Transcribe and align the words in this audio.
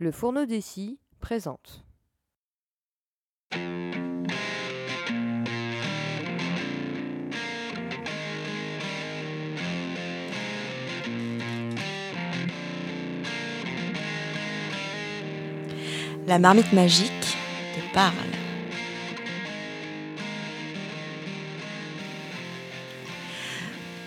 Le 0.00 0.12
Fourneau 0.12 0.46
des 0.46 0.60
Scies 0.60 0.96
présente. 1.18 1.82
La 16.28 16.38
marmite 16.38 16.72
magique 16.72 17.10
te 17.74 17.92
parle. 17.92 18.14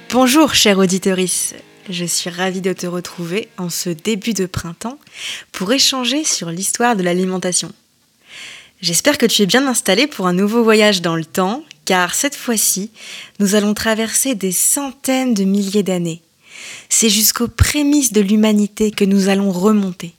Bonjour 0.09 0.53
chère 0.53 0.77
auditorice, 0.77 1.53
je 1.89 2.05
suis 2.05 2.29
ravie 2.29 2.61
de 2.61 2.73
te 2.73 2.87
retrouver 2.87 3.47
en 3.57 3.69
ce 3.69 3.89
début 3.89 4.33
de 4.33 4.45
printemps 4.45 4.99
pour 5.51 5.71
échanger 5.71 6.23
sur 6.23 6.49
l'histoire 6.49 6.95
de 6.95 7.03
l'alimentation. 7.03 7.71
J'espère 8.81 9.17
que 9.17 9.25
tu 9.25 9.43
es 9.43 9.45
bien 9.45 9.67
installé 9.67 10.07
pour 10.07 10.27
un 10.27 10.33
nouveau 10.33 10.63
voyage 10.63 11.01
dans 11.01 11.15
le 11.15 11.25
temps, 11.25 11.63
car 11.85 12.15
cette 12.15 12.35
fois-ci, 12.35 12.89
nous 13.39 13.55
allons 13.55 13.73
traverser 13.73 14.33
des 14.33 14.51
centaines 14.51 15.33
de 15.33 15.43
milliers 15.43 15.83
d'années. 15.83 16.21
C'est 16.89 17.09
jusqu'aux 17.09 17.47
prémices 17.47 18.11
de 18.11 18.21
l'humanité 18.21 18.91
que 18.91 19.05
nous 19.05 19.29
allons 19.29 19.51
remonter, 19.51 20.13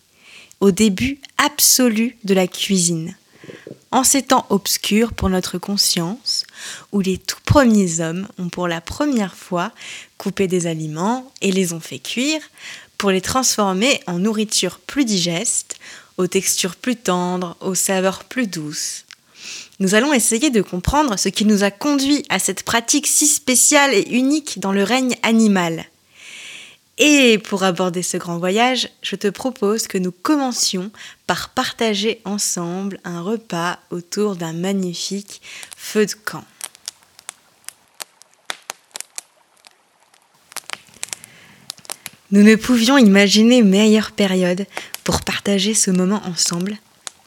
au 0.60 0.70
début 0.70 1.18
absolu 1.38 2.16
de 2.24 2.34
la 2.34 2.46
cuisine. 2.46 3.16
En 3.92 4.04
ces 4.04 4.22
temps 4.22 4.46
obscurs 4.48 5.12
pour 5.12 5.28
notre 5.28 5.58
conscience, 5.58 6.46
où 6.92 7.00
les 7.00 7.18
tout 7.18 7.36
premiers 7.44 8.00
hommes 8.00 8.26
ont 8.38 8.48
pour 8.48 8.66
la 8.66 8.80
première 8.80 9.34
fois 9.34 9.70
coupé 10.16 10.48
des 10.48 10.66
aliments 10.66 11.30
et 11.42 11.52
les 11.52 11.74
ont 11.74 11.80
fait 11.80 11.98
cuire 11.98 12.40
pour 12.96 13.10
les 13.10 13.20
transformer 13.20 14.00
en 14.06 14.18
nourriture 14.18 14.78
plus 14.78 15.04
digeste, 15.04 15.76
aux 16.16 16.26
textures 16.26 16.76
plus 16.76 16.96
tendres, 16.96 17.54
aux 17.60 17.74
saveurs 17.74 18.24
plus 18.24 18.46
douces. 18.46 19.04
Nous 19.78 19.94
allons 19.94 20.14
essayer 20.14 20.48
de 20.48 20.62
comprendre 20.62 21.18
ce 21.18 21.28
qui 21.28 21.44
nous 21.44 21.62
a 21.62 21.70
conduit 21.70 22.24
à 22.30 22.38
cette 22.38 22.62
pratique 22.62 23.06
si 23.06 23.26
spéciale 23.26 23.92
et 23.92 24.08
unique 24.10 24.58
dans 24.58 24.72
le 24.72 24.84
règne 24.84 25.16
animal. 25.22 25.84
Et 27.04 27.38
pour 27.38 27.64
aborder 27.64 28.00
ce 28.00 28.16
grand 28.16 28.38
voyage, 28.38 28.88
je 29.02 29.16
te 29.16 29.26
propose 29.26 29.88
que 29.88 29.98
nous 29.98 30.12
commencions 30.12 30.92
par 31.26 31.48
partager 31.48 32.20
ensemble 32.24 33.00
un 33.02 33.22
repas 33.22 33.80
autour 33.90 34.36
d'un 34.36 34.52
magnifique 34.52 35.42
feu 35.76 36.06
de 36.06 36.12
camp. 36.12 36.44
Nous 42.30 42.44
ne 42.44 42.54
pouvions 42.54 42.96
imaginer 42.98 43.62
meilleure 43.62 44.12
période 44.12 44.64
pour 45.02 45.22
partager 45.22 45.74
ce 45.74 45.90
moment 45.90 46.22
ensemble, 46.24 46.76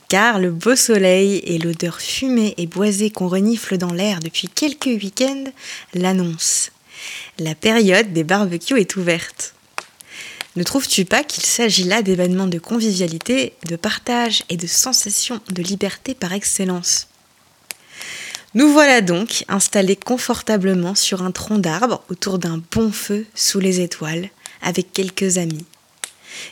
car 0.07 0.39
le 0.39 0.51
beau 0.51 0.77
soleil 0.77 1.39
et 1.39 1.57
l'odeur 1.57 1.99
fumée 1.99 2.53
et 2.55 2.65
boisée 2.65 3.09
qu'on 3.09 3.27
renifle 3.27 3.77
dans 3.77 3.91
l'air 3.91 4.21
depuis 4.21 4.47
quelques 4.47 4.85
week-ends 4.85 5.51
l'annoncent. 5.93 6.71
La 7.39 7.55
période 7.55 8.13
des 8.13 8.23
barbecues 8.23 8.79
est 8.79 8.95
ouverte. 8.95 9.54
Ne 10.55 10.63
trouves-tu 10.63 11.03
pas 11.03 11.23
qu'il 11.23 11.43
s'agit 11.43 11.83
là 11.83 12.01
d'événements 12.01 12.47
de 12.47 12.59
convivialité, 12.59 13.53
de 13.67 13.75
partage 13.75 14.43
et 14.49 14.55
de 14.55 14.67
sensation 14.67 15.41
de 15.49 15.61
liberté 15.61 16.15
par 16.15 16.31
excellence? 16.31 17.07
Nous 18.53 18.71
voilà 18.71 19.01
donc 19.01 19.43
installés 19.49 19.97
confortablement 19.97 20.95
sur 20.95 21.23
un 21.23 21.31
tronc 21.31 21.57
d'arbre 21.57 22.03
autour 22.09 22.39
d'un 22.39 22.61
bon 22.71 22.89
feu 22.89 23.25
sous 23.35 23.59
les 23.59 23.81
étoiles, 23.81 24.29
avec 24.61 24.93
quelques 24.93 25.37
amis. 25.37 25.65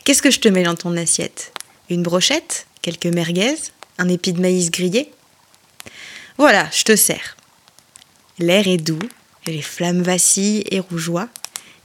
Qu'est-ce 0.04 0.22
que 0.22 0.32
je 0.32 0.42
te 0.42 0.50
mets 0.50 0.64
dans 0.64 0.76
ton 0.76 0.98
assiette? 0.98 1.54
Une 1.90 2.04
brochette? 2.04 2.68
Quelques 2.82 3.06
merguez? 3.06 3.56
Un 3.98 4.10
épi 4.10 4.34
de 4.34 4.42
maïs 4.42 4.70
grillé? 4.70 5.14
Voilà, 6.38 6.70
je 6.74 6.84
te 6.84 6.96
sers. 6.98 7.38
L'air 8.38 8.68
est 8.68 8.78
doux, 8.78 9.00
les 9.46 9.62
flammes 9.62 10.02
vacillent 10.02 10.66
et 10.72 10.82
rougeoient, 10.82 11.30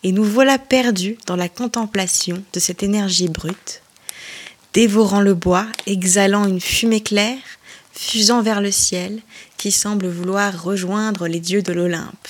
et 0.05 0.13
nous 0.13 0.25
voilà 0.25 0.59
perdus 0.59 1.17
dans 1.27 1.37
la 1.37 1.49
contemplation 1.49 2.43
de 2.53 2.61
cette 2.61 2.83
énergie 2.83 3.29
brute, 3.29 3.83
dévorant 4.73 5.21
le 5.21 5.35
bois, 5.35 5.67
exhalant 5.87 6.47
une 6.47 6.61
fumée 6.61 7.03
claire, 7.03 7.39
fusant 7.93 8.43
vers 8.43 8.61
le 8.61 8.71
ciel, 8.71 9.21
qui 9.57 9.73
semble 9.73 10.07
vouloir 10.07 10.63
rejoindre 10.63 11.27
les 11.27 11.41
dieux 11.41 11.63
de 11.63 11.73
l'Olympe. 11.73 12.29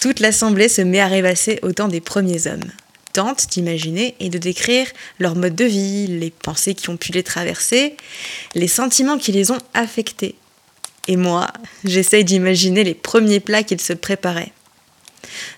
Toute 0.00 0.20
l'assemblée 0.20 0.68
se 0.68 0.82
met 0.82 1.00
à 1.00 1.08
rêvasser 1.08 1.58
au 1.62 1.72
temps 1.72 1.88
des 1.88 2.00
premiers 2.00 2.46
hommes, 2.46 2.70
tente 3.12 3.48
d'imaginer 3.48 4.14
et 4.20 4.28
de 4.28 4.38
décrire 4.38 4.86
leur 5.18 5.34
mode 5.34 5.56
de 5.56 5.64
vie, 5.64 6.06
les 6.06 6.30
pensées 6.30 6.74
qui 6.74 6.90
ont 6.90 6.96
pu 6.96 7.10
les 7.12 7.22
traverser, 7.22 7.96
les 8.54 8.68
sentiments 8.68 9.18
qui 9.18 9.32
les 9.32 9.50
ont 9.50 9.58
affectés. 9.72 10.36
Et 11.08 11.16
moi, 11.16 11.48
j'essaye 11.84 12.24
d'imaginer 12.24 12.84
les 12.84 12.94
premiers 12.94 13.40
plats 13.40 13.62
qu'ils 13.62 13.80
se 13.80 13.92
préparaient. 13.92 14.52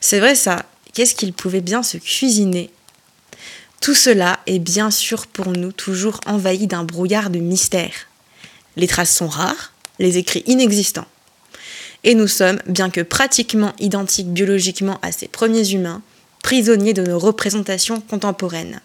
C'est 0.01 0.21
vrai 0.21 0.35
ça, 0.35 0.65
qu'est-ce 0.93 1.15
qu'il 1.15 1.33
pouvait 1.33 1.61
bien 1.61 1.83
se 1.83 1.99
cuisiner? 1.99 2.71
Tout 3.81 3.95
cela 3.95 4.41
est 4.47 4.59
bien 4.59 4.91
sûr 4.91 5.27
pour 5.27 5.49
nous 5.49 5.73
toujours 5.73 6.21
envahi 6.27 6.67
d'un 6.67 6.85
brouillard 6.85 7.31
de 7.31 7.39
mystère. 7.39 8.09
Les 8.77 8.87
traces 8.87 9.15
sont 9.15 9.29
rares, 9.29 9.73
les 9.99 10.19
écrits 10.19 10.43
inexistants. 10.47 11.07
Et 12.05 12.15
nous 12.15 12.29
sommes, 12.29 12.61
bien 12.67 12.91
que 12.91 13.01
pratiquement 13.01 13.75
identiques 13.79 14.33
biologiquement 14.33 14.99
à 15.03 15.13
ces 15.13 15.29
premiers 15.29 15.71
humains, 15.71 16.03
prisonniers 16.43 16.95
de 16.95 17.03
nos 17.03 17.19
représentations 17.19 18.01
contemporaines. 18.01 18.81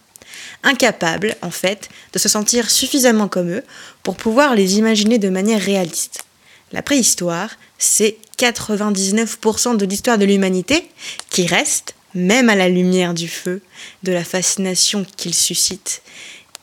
Incapables, 0.63 1.35
en 1.41 1.51
fait, 1.51 1.89
de 2.13 2.19
se 2.19 2.29
sentir 2.29 2.69
suffisamment 2.69 3.27
comme 3.27 3.51
eux 3.51 3.63
pour 4.03 4.15
pouvoir 4.15 4.55
les 4.55 4.77
imaginer 4.77 5.19
de 5.19 5.29
manière 5.29 5.61
réaliste. 5.61 6.23
La 6.71 6.81
préhistoire, 6.81 7.49
c'est 7.77 8.17
99% 8.41 9.77
de 9.77 9.85
l'histoire 9.85 10.17
de 10.17 10.25
l'humanité 10.25 10.89
qui 11.29 11.45
reste, 11.45 11.93
même 12.15 12.49
à 12.49 12.55
la 12.55 12.69
lumière 12.69 13.13
du 13.13 13.27
feu, 13.27 13.61
de 14.03 14.11
la 14.11 14.23
fascination 14.23 15.05
qu'il 15.15 15.33
suscite 15.33 16.01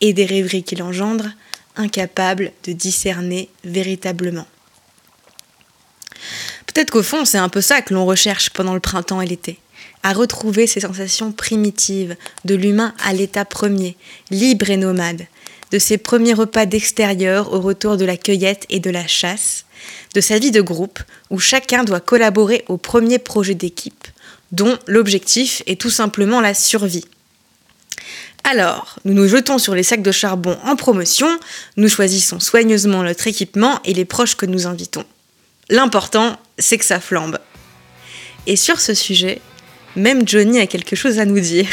et 0.00 0.12
des 0.12 0.26
rêveries 0.26 0.64
qu'il 0.64 0.82
engendre, 0.82 1.28
incapable 1.76 2.52
de 2.64 2.72
discerner 2.72 3.48
véritablement. 3.64 4.46
Peut-être 6.66 6.90
qu'au 6.90 7.02
fond, 7.02 7.24
c'est 7.24 7.38
un 7.38 7.48
peu 7.48 7.60
ça 7.60 7.80
que 7.80 7.94
l'on 7.94 8.04
recherche 8.04 8.50
pendant 8.50 8.74
le 8.74 8.80
printemps 8.80 9.20
et 9.20 9.26
l'été, 9.26 9.58
à 10.02 10.12
retrouver 10.12 10.66
ces 10.66 10.80
sensations 10.80 11.32
primitives 11.32 12.16
de 12.44 12.54
l'humain 12.54 12.94
à 13.04 13.12
l'état 13.12 13.44
premier, 13.44 13.96
libre 14.30 14.70
et 14.70 14.76
nomade, 14.76 15.26
de 15.70 15.78
ses 15.78 15.98
premiers 15.98 16.34
repas 16.34 16.66
d'extérieur 16.66 17.52
au 17.52 17.60
retour 17.60 17.96
de 17.96 18.04
la 18.04 18.16
cueillette 18.16 18.66
et 18.68 18.80
de 18.80 18.90
la 18.90 19.06
chasse, 19.06 19.64
de 20.14 20.20
sa 20.20 20.38
vie 20.38 20.50
de 20.50 20.60
groupe 20.60 21.00
où 21.30 21.38
chacun 21.38 21.84
doit 21.84 22.00
collaborer 22.00 22.64
au 22.68 22.76
premier 22.76 23.18
projet 23.18 23.54
d'équipe, 23.54 24.06
dont 24.52 24.78
l'objectif 24.86 25.62
est 25.66 25.80
tout 25.80 25.90
simplement 25.90 26.40
la 26.40 26.54
survie. 26.54 27.04
Alors, 28.44 28.98
nous 29.04 29.12
nous 29.12 29.28
jetons 29.28 29.58
sur 29.58 29.74
les 29.74 29.82
sacs 29.82 30.02
de 30.02 30.12
charbon 30.12 30.56
en 30.64 30.76
promotion, 30.76 31.28
nous 31.76 31.88
choisissons 31.88 32.40
soigneusement 32.40 33.02
notre 33.02 33.26
équipement 33.26 33.80
et 33.84 33.92
les 33.92 34.04
proches 34.04 34.36
que 34.36 34.46
nous 34.46 34.66
invitons. 34.66 35.04
L'important, 35.68 36.38
c'est 36.58 36.78
que 36.78 36.84
ça 36.84 37.00
flambe. 37.00 37.38
Et 38.46 38.56
sur 38.56 38.80
ce 38.80 38.94
sujet, 38.94 39.42
même 39.96 40.26
Johnny 40.26 40.60
a 40.60 40.66
quelque 40.66 40.96
chose 40.96 41.18
à 41.18 41.26
nous 41.26 41.40
dire. 41.40 41.68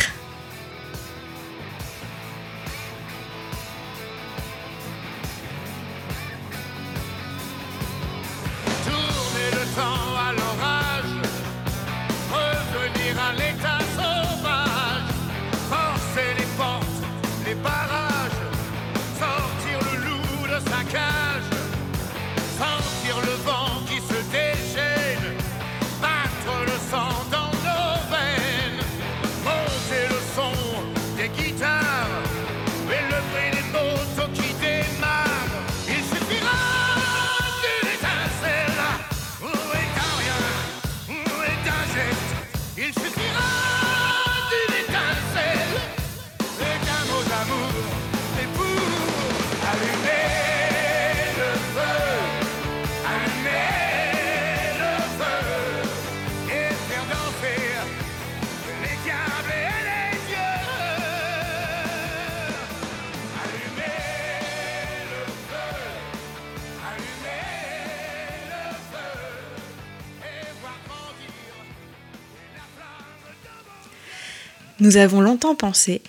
Nous 74.85 74.97
avons 74.97 75.19
longtemps 75.19 75.55
pensé 75.55 75.99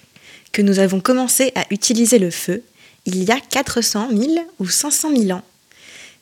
que 0.53 0.61
nous 0.61 0.81
avons 0.81 1.01
commencé 1.01 1.51
à 1.55 1.65
utiliser 1.71 2.19
le 2.19 2.31
feu 2.31 2.63
il 3.07 3.25
y 3.25 3.31
a 3.31 3.41
400 3.41 4.11
000 4.11 4.33
ou 4.59 4.69
500 4.69 5.17
000 5.17 5.31
ans. 5.31 5.43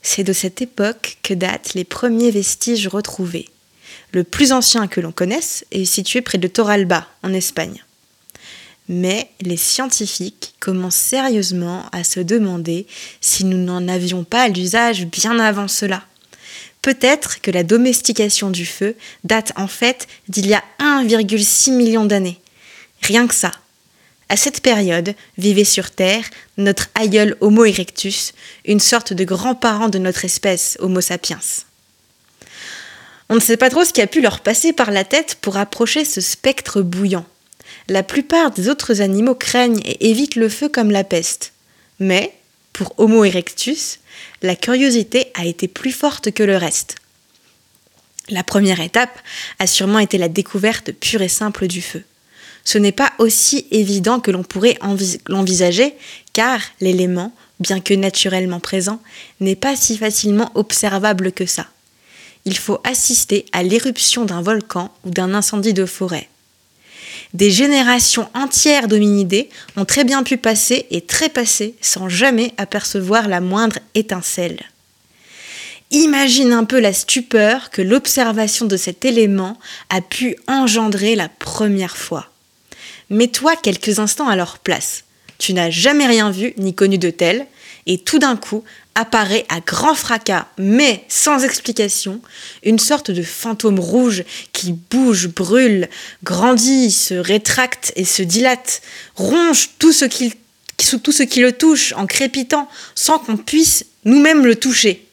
C'est 0.02 0.22
de 0.22 0.32
cette 0.32 0.62
époque 0.62 1.18
que 1.24 1.34
datent 1.34 1.74
les 1.74 1.82
premiers 1.82 2.30
vestiges 2.30 2.86
retrouvés. 2.86 3.48
Le 4.12 4.22
plus 4.22 4.52
ancien 4.52 4.86
que 4.86 5.00
l'on 5.00 5.10
connaisse 5.10 5.64
est 5.72 5.84
situé 5.84 6.20
près 6.20 6.38
de 6.38 6.46
Toralba, 6.46 7.08
en 7.24 7.32
Espagne. 7.32 7.82
Mais 8.88 9.30
les 9.40 9.56
scientifiques 9.56 10.54
commencent 10.60 10.94
sérieusement 10.94 11.86
à 11.90 12.04
se 12.04 12.20
demander 12.20 12.86
si 13.20 13.44
nous 13.44 13.58
n'en 13.58 13.88
avions 13.88 14.22
pas 14.22 14.46
l'usage 14.46 15.06
bien 15.06 15.40
avant 15.40 15.66
cela. 15.66 16.04
Peut-être 16.82 17.40
que 17.40 17.50
la 17.50 17.64
domestication 17.64 18.50
du 18.50 18.64
feu 18.64 18.94
date 19.24 19.52
en 19.56 19.66
fait 19.66 20.06
d'il 20.28 20.46
y 20.46 20.54
a 20.54 20.62
1,6 20.78 21.72
million 21.72 22.04
d'années. 22.04 22.38
Rien 23.04 23.26
que 23.26 23.34
ça. 23.34 23.52
À 24.30 24.36
cette 24.38 24.62
période 24.62 25.14
vivait 25.36 25.64
sur 25.64 25.90
Terre 25.90 26.24
notre 26.56 26.88
aïeul 26.94 27.36
Homo 27.42 27.66
erectus, 27.66 28.32
une 28.64 28.80
sorte 28.80 29.12
de 29.12 29.24
grand-parent 29.24 29.90
de 29.90 29.98
notre 29.98 30.24
espèce, 30.24 30.78
Homo 30.80 31.02
sapiens. 31.02 31.40
On 33.28 33.34
ne 33.34 33.40
sait 33.40 33.58
pas 33.58 33.68
trop 33.68 33.84
ce 33.84 33.92
qui 33.92 34.00
a 34.00 34.06
pu 34.06 34.22
leur 34.22 34.40
passer 34.40 34.72
par 34.72 34.90
la 34.90 35.04
tête 35.04 35.36
pour 35.42 35.58
approcher 35.58 36.06
ce 36.06 36.22
spectre 36.22 36.80
bouillant. 36.80 37.26
La 37.88 38.02
plupart 38.02 38.52
des 38.52 38.70
autres 38.70 39.02
animaux 39.02 39.34
craignent 39.34 39.82
et 39.84 40.08
évitent 40.08 40.36
le 40.36 40.48
feu 40.48 40.70
comme 40.70 40.90
la 40.90 41.04
peste. 41.04 41.52
Mais, 42.00 42.32
pour 42.72 42.94
Homo 42.96 43.22
erectus, 43.22 44.00
la 44.40 44.56
curiosité 44.56 45.30
a 45.34 45.44
été 45.44 45.68
plus 45.68 45.92
forte 45.92 46.32
que 46.32 46.42
le 46.42 46.56
reste. 46.56 46.94
La 48.30 48.44
première 48.44 48.80
étape 48.80 49.18
a 49.58 49.66
sûrement 49.66 49.98
été 49.98 50.16
la 50.16 50.30
découverte 50.30 50.92
pure 50.92 51.20
et 51.20 51.28
simple 51.28 51.66
du 51.66 51.82
feu 51.82 52.02
ce 52.64 52.78
n'est 52.78 52.92
pas 52.92 53.12
aussi 53.18 53.66
évident 53.70 54.20
que 54.20 54.30
l'on 54.30 54.42
pourrait 54.42 54.78
l'envisager, 55.28 55.94
car 56.32 56.60
l'élément, 56.80 57.32
bien 57.60 57.80
que 57.80 57.94
naturellement 57.94 58.60
présent, 58.60 59.00
n'est 59.40 59.56
pas 59.56 59.76
si 59.76 59.98
facilement 59.98 60.50
observable 60.54 61.32
que 61.32 61.46
ça. 61.46 61.66
Il 62.46 62.56
faut 62.56 62.80
assister 62.84 63.46
à 63.52 63.62
l'éruption 63.62 64.24
d'un 64.24 64.42
volcan 64.42 64.90
ou 65.04 65.10
d'un 65.10 65.34
incendie 65.34 65.74
de 65.74 65.86
forêt. 65.86 66.28
Des 67.32 67.50
générations 67.50 68.28
entières 68.34 68.88
d'hominidés 68.88 69.48
ont 69.76 69.84
très 69.84 70.04
bien 70.04 70.22
pu 70.22 70.36
passer 70.36 70.86
et 70.90 71.00
trépasser 71.00 71.74
sans 71.80 72.08
jamais 72.08 72.52
apercevoir 72.58 73.28
la 73.28 73.40
moindre 73.40 73.78
étincelle. 73.94 74.60
Imagine 75.90 76.52
un 76.52 76.64
peu 76.64 76.80
la 76.80 76.92
stupeur 76.92 77.70
que 77.70 77.82
l'observation 77.82 78.66
de 78.66 78.76
cet 78.76 79.04
élément 79.04 79.58
a 79.90 80.00
pu 80.00 80.36
engendrer 80.48 81.14
la 81.14 81.28
première 81.28 81.96
fois. 81.96 82.33
Mets-toi 83.14 83.54
quelques 83.54 84.00
instants 84.00 84.26
à 84.26 84.34
leur 84.34 84.58
place. 84.58 85.04
Tu 85.38 85.52
n'as 85.52 85.70
jamais 85.70 86.04
rien 86.04 86.32
vu 86.32 86.52
ni 86.56 86.74
connu 86.74 86.98
de 86.98 87.10
tel, 87.10 87.46
et 87.86 87.98
tout 87.98 88.18
d'un 88.18 88.34
coup 88.34 88.64
apparaît 88.96 89.46
à 89.48 89.60
grand 89.60 89.94
fracas, 89.94 90.48
mais 90.58 91.04
sans 91.06 91.44
explication, 91.44 92.20
une 92.64 92.80
sorte 92.80 93.12
de 93.12 93.22
fantôme 93.22 93.78
rouge 93.78 94.24
qui 94.52 94.72
bouge, 94.72 95.28
brûle, 95.28 95.88
grandit, 96.24 96.90
se 96.90 97.14
rétracte 97.14 97.92
et 97.94 98.04
se 98.04 98.24
dilate, 98.24 98.82
ronge 99.14 99.70
tout 99.78 99.92
ce 99.92 100.06
qui, 100.06 100.34
tout 101.00 101.12
ce 101.12 101.22
qui 101.22 101.38
le 101.38 101.52
touche 101.52 101.92
en 101.92 102.06
crépitant 102.06 102.68
sans 102.96 103.20
qu'on 103.20 103.36
puisse 103.36 103.86
nous-mêmes 104.04 104.44
le 104.44 104.56
toucher. 104.56 105.03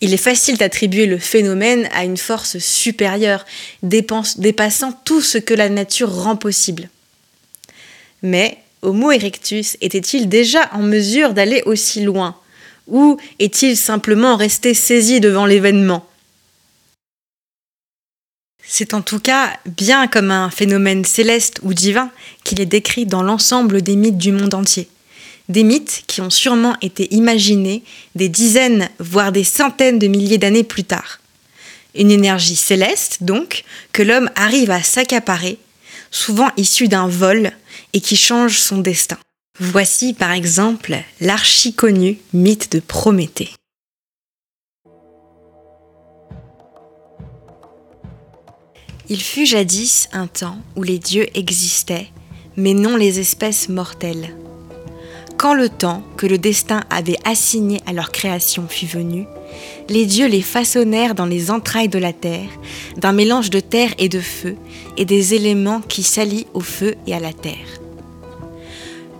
Il 0.00 0.12
est 0.12 0.18
facile 0.18 0.58
d'attribuer 0.58 1.06
le 1.06 1.18
phénomène 1.18 1.88
à 1.92 2.04
une 2.04 2.18
force 2.18 2.58
supérieure, 2.58 3.46
dépassant 3.82 4.92
tout 5.04 5.22
ce 5.22 5.38
que 5.38 5.54
la 5.54 5.68
nature 5.68 6.12
rend 6.12 6.36
possible. 6.36 6.90
Mais 8.22 8.58
Homo 8.82 9.10
erectus 9.10 9.76
était-il 9.80 10.28
déjà 10.28 10.70
en 10.72 10.82
mesure 10.82 11.32
d'aller 11.32 11.62
aussi 11.64 12.02
loin? 12.02 12.36
Ou 12.88 13.16
est-il 13.38 13.76
simplement 13.76 14.36
resté 14.36 14.74
saisi 14.74 15.20
devant 15.20 15.46
l'événement? 15.46 16.06
C'est 18.68 18.94
en 18.94 19.00
tout 19.00 19.20
cas 19.20 19.58
bien 19.64 20.08
comme 20.08 20.30
un 20.30 20.50
phénomène 20.50 21.04
céleste 21.04 21.60
ou 21.62 21.72
divin 21.72 22.10
qu'il 22.44 22.60
est 22.60 22.66
décrit 22.66 23.06
dans 23.06 23.22
l'ensemble 23.22 23.80
des 23.80 23.96
mythes 23.96 24.18
du 24.18 24.32
monde 24.32 24.54
entier 24.54 24.88
des 25.48 25.62
mythes 25.62 26.04
qui 26.06 26.20
ont 26.20 26.30
sûrement 26.30 26.76
été 26.82 27.12
imaginés 27.14 27.82
des 28.14 28.28
dizaines, 28.28 28.88
voire 28.98 29.32
des 29.32 29.44
centaines 29.44 29.98
de 29.98 30.06
milliers 30.06 30.38
d'années 30.38 30.64
plus 30.64 30.84
tard. 30.84 31.20
Une 31.94 32.10
énergie 32.10 32.56
céleste, 32.56 33.22
donc, 33.22 33.64
que 33.92 34.02
l'homme 34.02 34.30
arrive 34.34 34.70
à 34.70 34.82
s'accaparer, 34.82 35.58
souvent 36.10 36.50
issue 36.56 36.88
d'un 36.88 37.08
vol, 37.08 37.52
et 37.92 38.00
qui 38.00 38.16
change 38.16 38.58
son 38.58 38.78
destin. 38.78 39.18
Voici 39.58 40.12
par 40.12 40.32
exemple 40.32 40.96
l'archi-connu 41.20 42.18
mythe 42.34 42.72
de 42.72 42.80
Prométhée. 42.80 43.50
Il 49.08 49.22
fut 49.22 49.46
jadis 49.46 50.08
un 50.12 50.26
temps 50.26 50.58
où 50.74 50.82
les 50.82 50.98
dieux 50.98 51.26
existaient, 51.38 52.08
mais 52.56 52.74
non 52.74 52.96
les 52.96 53.20
espèces 53.20 53.68
mortelles. 53.68 54.34
Quand 55.38 55.52
le 55.52 55.68
temps 55.68 56.02
que 56.16 56.26
le 56.26 56.38
destin 56.38 56.82
avait 56.88 57.18
assigné 57.24 57.80
à 57.86 57.92
leur 57.92 58.10
création 58.10 58.66
fut 58.68 58.86
venu, 58.86 59.26
les 59.90 60.06
dieux 60.06 60.28
les 60.28 60.40
façonnèrent 60.40 61.14
dans 61.14 61.26
les 61.26 61.50
entrailles 61.50 61.90
de 61.90 61.98
la 61.98 62.14
terre, 62.14 62.48
d'un 62.96 63.12
mélange 63.12 63.50
de 63.50 63.60
terre 63.60 63.92
et 63.98 64.08
de 64.08 64.20
feu, 64.20 64.56
et 64.96 65.04
des 65.04 65.34
éléments 65.34 65.82
qui 65.82 66.02
s'allient 66.02 66.46
au 66.54 66.60
feu 66.60 66.94
et 67.06 67.14
à 67.14 67.20
la 67.20 67.34
terre. 67.34 67.80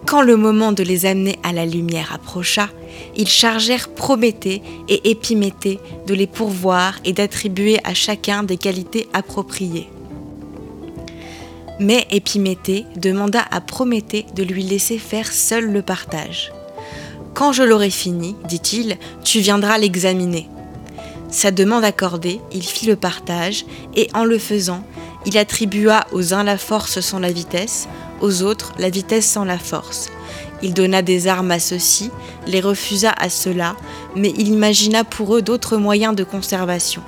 Quand 0.07 0.23
le 0.23 0.37
moment 0.37 0.73
de 0.73 0.83
les 0.83 1.05
amener 1.05 1.37
à 1.43 1.53
la 1.53 1.67
lumière 1.67 2.13
approcha, 2.15 2.71
ils 3.17 3.29
chargèrent 3.29 3.89
Prométhée 3.89 4.63
et 4.89 5.11
Épiméthée 5.11 5.81
de 6.07 6.15
les 6.15 6.27
pourvoir 6.27 6.95
et 7.05 7.13
d'attribuer 7.13 7.79
à 7.85 7.93
chacun 7.93 8.43
des 8.43 8.57
qualités 8.57 9.09
appropriées. 9.13 9.89
Mais 11.79 12.07
Épiméthée 12.11 12.87
demanda 12.97 13.45
à 13.51 13.61
Prométhée 13.61 14.25
de 14.35 14.43
lui 14.43 14.63
laisser 14.63 14.99
faire 14.99 15.31
seul 15.31 15.71
le 15.71 15.83
partage. 15.83 16.53
Quand 17.35 17.53
je 17.53 17.63
l'aurai 17.63 17.91
fini, 17.91 18.35
dit-il, 18.49 18.97
tu 19.23 19.41
viendras 19.41 19.77
l'examiner. 19.77 20.49
Sa 21.31 21.51
demande 21.51 21.85
accordée, 21.85 22.41
il 22.51 22.63
fit 22.63 22.87
le 22.87 22.97
partage, 22.97 23.67
et 23.95 24.09
en 24.15 24.25
le 24.25 24.39
faisant, 24.39 24.83
il 25.27 25.37
attribua 25.37 26.07
aux 26.13 26.33
uns 26.33 26.45
la 26.45 26.57
force 26.57 27.01
sans 27.01 27.19
la 27.19 27.31
vitesse, 27.31 27.89
aux 28.23 28.43
autres 28.43 28.73
la 28.79 28.89
vitesse 28.89 29.27
sans 29.27 29.45
la 29.45 29.59
force. 29.59 30.09
Il 30.63 30.73
donna 30.73 31.03
des 31.03 31.27
armes 31.27 31.51
à 31.51 31.59
ceux-ci, 31.59 32.11
les 32.47 32.61
refusa 32.61 33.13
à 33.19 33.29
ceux-là, 33.29 33.77
mais 34.15 34.33
il 34.39 34.49
imagina 34.49 35.05
pour 35.05 35.37
eux 35.37 35.43
d'autres 35.43 35.77
moyens 35.77 36.17
de 36.17 36.25
conservation 36.25 37.03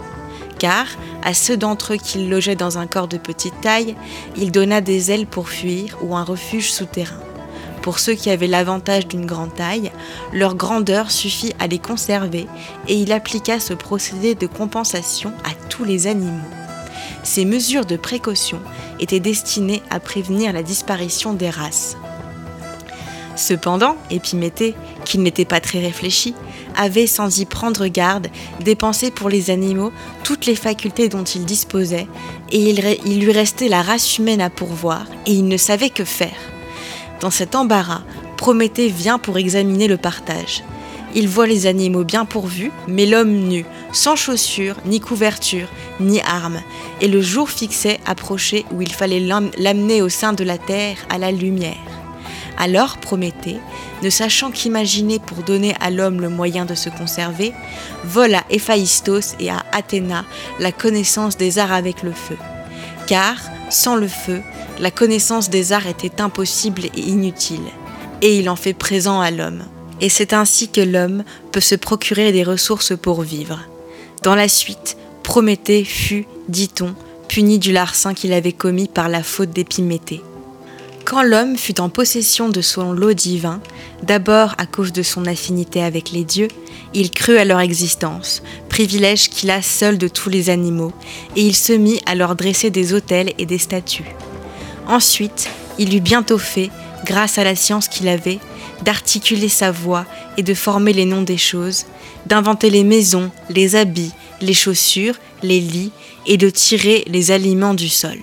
car, 0.59 0.87
à 1.23 1.35
ceux 1.35 1.57
d'entre 1.57 1.95
eux 1.95 1.97
qu'il 1.97 2.29
logeait 2.29 2.57
dans 2.57 2.79
un 2.79 2.87
corps 2.87 3.09
de 3.09 3.19
petite 3.19 3.61
taille, 3.61 3.97
il 4.37 4.53
donna 4.53 4.81
des 4.81 5.11
ailes 5.11 5.27
pour 5.27 5.49
fuir 5.49 5.97
ou 6.03 6.17
un 6.17 6.25
refuge 6.25 6.71
souterrain. 6.71 7.21
Pour 7.83 8.00
ceux 8.00 8.15
qui 8.15 8.29
avaient 8.29 8.49
l'avantage 8.49 9.07
d'une 9.07 9.25
grande 9.25 9.55
taille, 9.55 9.93
leur 10.33 10.57
grandeur 10.57 11.11
suffit 11.11 11.55
à 11.59 11.67
les 11.67 11.79
conserver 11.79 12.47
et 12.87 12.95
il 12.95 13.12
appliqua 13.12 13.61
ce 13.61 13.73
procédé 13.73 14.35
de 14.35 14.47
compensation 14.47 15.33
à 15.45 15.55
tous 15.69 15.85
les 15.85 16.07
animaux. 16.07 16.45
Ces 17.23 17.45
mesures 17.45 17.87
de 17.87 17.97
précaution 17.97 18.61
étaient 19.00 19.21
destinées 19.21 19.83
à 19.91 20.00
prévenir 20.00 20.53
la 20.53 20.62
disparition 20.62 21.35
des 21.35 21.50
races. 21.50 21.97
Cependant, 23.38 23.97
Épiméthée, 24.11 24.75
qui 25.04 25.16
n'était 25.16 25.45
pas 25.45 25.61
très 25.61 25.78
réfléchi, 25.78 26.35
avait, 26.76 27.07
sans 27.07 27.38
y 27.38 27.45
prendre 27.45 27.87
garde, 27.87 28.26
dépensé 28.59 29.12
pour 29.12 29.28
les 29.28 29.50
animaux 29.50 29.92
toutes 30.25 30.45
les 30.47 30.57
facultés 30.57 31.09
dont 31.09 31.23
il 31.23 31.45
disposait, 31.45 32.09
et 32.50 32.59
il, 32.59 33.21
lui 33.21 33.30
restait 33.30 33.68
la 33.68 33.80
race 33.80 34.18
humaine 34.18 34.40
à 34.40 34.50
pourvoir, 34.50 35.07
et 35.25 35.30
il 35.30 35.47
ne 35.47 35.57
savait 35.57 35.90
que 35.90 36.04
faire. 36.04 36.37
Dans 37.21 37.30
cet 37.30 37.54
embarras, 37.54 38.02
Prométhée 38.37 38.88
vient 38.88 39.18
pour 39.18 39.38
examiner 39.38 39.87
le 39.87 39.99
partage. 39.99 40.64
Il 41.14 41.28
voit 41.28 41.47
les 41.47 41.66
animaux 41.66 42.04
bien 42.04 42.25
pourvus, 42.25 42.73
mais 42.88 43.07
l'homme 43.07 43.30
nu, 43.30 43.64
sans 43.92 44.16
chaussures, 44.16 44.76
ni 44.85 44.99
couverture, 44.99 45.68
ni 46.00 46.21
armes, 46.23 46.61
et 47.00 47.07
le 47.07 47.23
jour 47.23 47.50
fixé 47.50 48.00
approchait 48.04 48.64
où 48.73 48.83
il 48.83 48.92
fallait 48.92 49.21
l'amener 49.21 50.02
au 50.02 50.09
sein 50.09 50.33
de 50.33 50.42
la 50.42 50.59
terre 50.59 50.97
à 51.09 51.18
la 51.18 51.30
lumière. 51.30 51.98
Alors 52.59 52.99
Prométhée, 52.99 53.61
ne 54.03 54.11
sachant 54.11 54.50
qu'imaginer 54.50 55.21
pour 55.21 55.45
donner 55.45 55.75
à 55.81 55.91
l'homme 55.91 56.21
le 56.21 56.29
moyen 56.29 56.65
de 56.65 56.75
se 56.75 56.91
conserver, 56.91 57.53
vole 58.05 58.35
à 58.35 58.45
Héphaïstos 58.50 59.37
et 59.38 59.49
à 59.49 59.65
Athéna 59.73 60.25
la 60.59 60.73
connaissance 60.73 61.37
des 61.37 61.61
arts 61.61 61.73
avec 61.73 62.03
le 62.03 62.12
feu. 62.12 62.37
Car, 63.07 63.37
sans 63.71 63.95
le 63.95 64.09
feu, 64.09 64.43
la 64.81 64.91
connaissance 64.91 65.50
des 65.50 65.73
arts 65.73 65.87
était 65.87 66.21
impossible 66.21 66.87
et 66.97 67.00
inutile, 67.00 67.65
et 68.23 68.38
il 68.38 68.50
en 68.50 68.57
fait 68.57 68.75
présent 68.75 69.21
à 69.21 69.31
l'homme. 69.31 69.62
Et 70.00 70.09
c'est 70.09 70.33
ainsi 70.33 70.69
que 70.69 70.81
l'homme 70.81 71.25
peut 71.53 71.61
se 71.61 71.75
procurer 71.77 72.33
des 72.33 72.45
ressources 72.45 72.97
pour 72.97 73.23
vivre. 73.23 73.61
Dans 74.23 74.35
la 74.35 74.49
suite, 74.49 74.97
Prométhée 75.23 75.85
fut, 75.85 76.27
dit-on, 76.49 76.95
puni 77.29 77.59
du 77.59 77.73
larcin 77.73 78.15
qu'il 78.15 78.33
avait 78.33 78.53
commis 78.53 78.88
par 78.88 79.09
la 79.09 79.23
faute 79.23 79.50
d'Épiméthée. 79.50 80.23
Quand 81.09 81.23
l'homme 81.23 81.57
fut 81.57 81.81
en 81.81 81.88
possession 81.88 82.50
de 82.50 82.61
son 82.61 82.93
lot 82.93 83.15
divin, 83.15 83.62
d'abord 84.03 84.55
à 84.59 84.67
cause 84.67 84.93
de 84.93 85.03
son 85.03 85.25
affinité 85.25 85.83
avec 85.83 86.11
les 86.11 86.23
dieux, 86.23 86.49
il 86.93 87.11
crut 87.11 87.38
à 87.38 87.47
leur 87.47 87.61
existence, 87.61 88.43
privilège 88.69 89.31
qu'il 89.31 89.50
a 89.50 89.62
seul 89.62 89.97
de 89.97 90.07
tous 90.07 90.29
les 90.29 90.50
animaux, 90.50 90.93
et 91.35 91.41
il 91.41 91.57
se 91.57 91.73
mit 91.73 91.99
à 92.05 92.15
leur 92.15 92.37
dresser 92.37 92.69
des 92.69 92.93
autels 92.93 93.33
et 93.38 93.47
des 93.47 93.57
statues. 93.57 94.15
Ensuite, 94.87 95.49
il 95.79 95.97
eut 95.97 96.03
bientôt 96.03 96.37
fait, 96.37 96.69
grâce 97.07 97.38
à 97.38 97.45
la 97.45 97.57
science 97.57 97.88
qu'il 97.88 98.07
avait, 98.07 98.38
d'articuler 98.83 99.49
sa 99.49 99.71
voix 99.71 100.05
et 100.37 100.43
de 100.43 100.53
former 100.53 100.93
les 100.93 101.07
noms 101.07 101.23
des 101.23 101.38
choses, 101.38 101.87
d'inventer 102.27 102.69
les 102.69 102.85
maisons, 102.85 103.31
les 103.49 103.77
habits, 103.77 104.12
les 104.43 104.53
chaussures, 104.53 105.15
les 105.43 105.61
lits, 105.61 105.93
et 106.27 106.37
de 106.37 106.50
tirer 106.50 107.03
les 107.07 107.31
aliments 107.31 107.73
du 107.73 107.88
sol. 107.88 108.19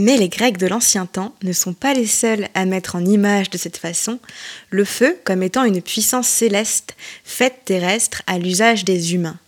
Mais 0.00 0.16
les 0.16 0.28
Grecs 0.28 0.58
de 0.58 0.68
l'ancien 0.68 1.06
temps 1.06 1.34
ne 1.42 1.52
sont 1.52 1.72
pas 1.72 1.92
les 1.92 2.06
seuls 2.06 2.46
à 2.54 2.66
mettre 2.66 2.94
en 2.94 3.04
image 3.04 3.50
de 3.50 3.58
cette 3.58 3.78
façon 3.78 4.20
le 4.70 4.84
feu 4.84 5.18
comme 5.24 5.42
étant 5.42 5.64
une 5.64 5.82
puissance 5.82 6.28
céleste 6.28 6.94
faite 7.24 7.62
terrestre 7.64 8.22
à 8.28 8.38
l'usage 8.38 8.84
des 8.84 9.14
humains. 9.14 9.40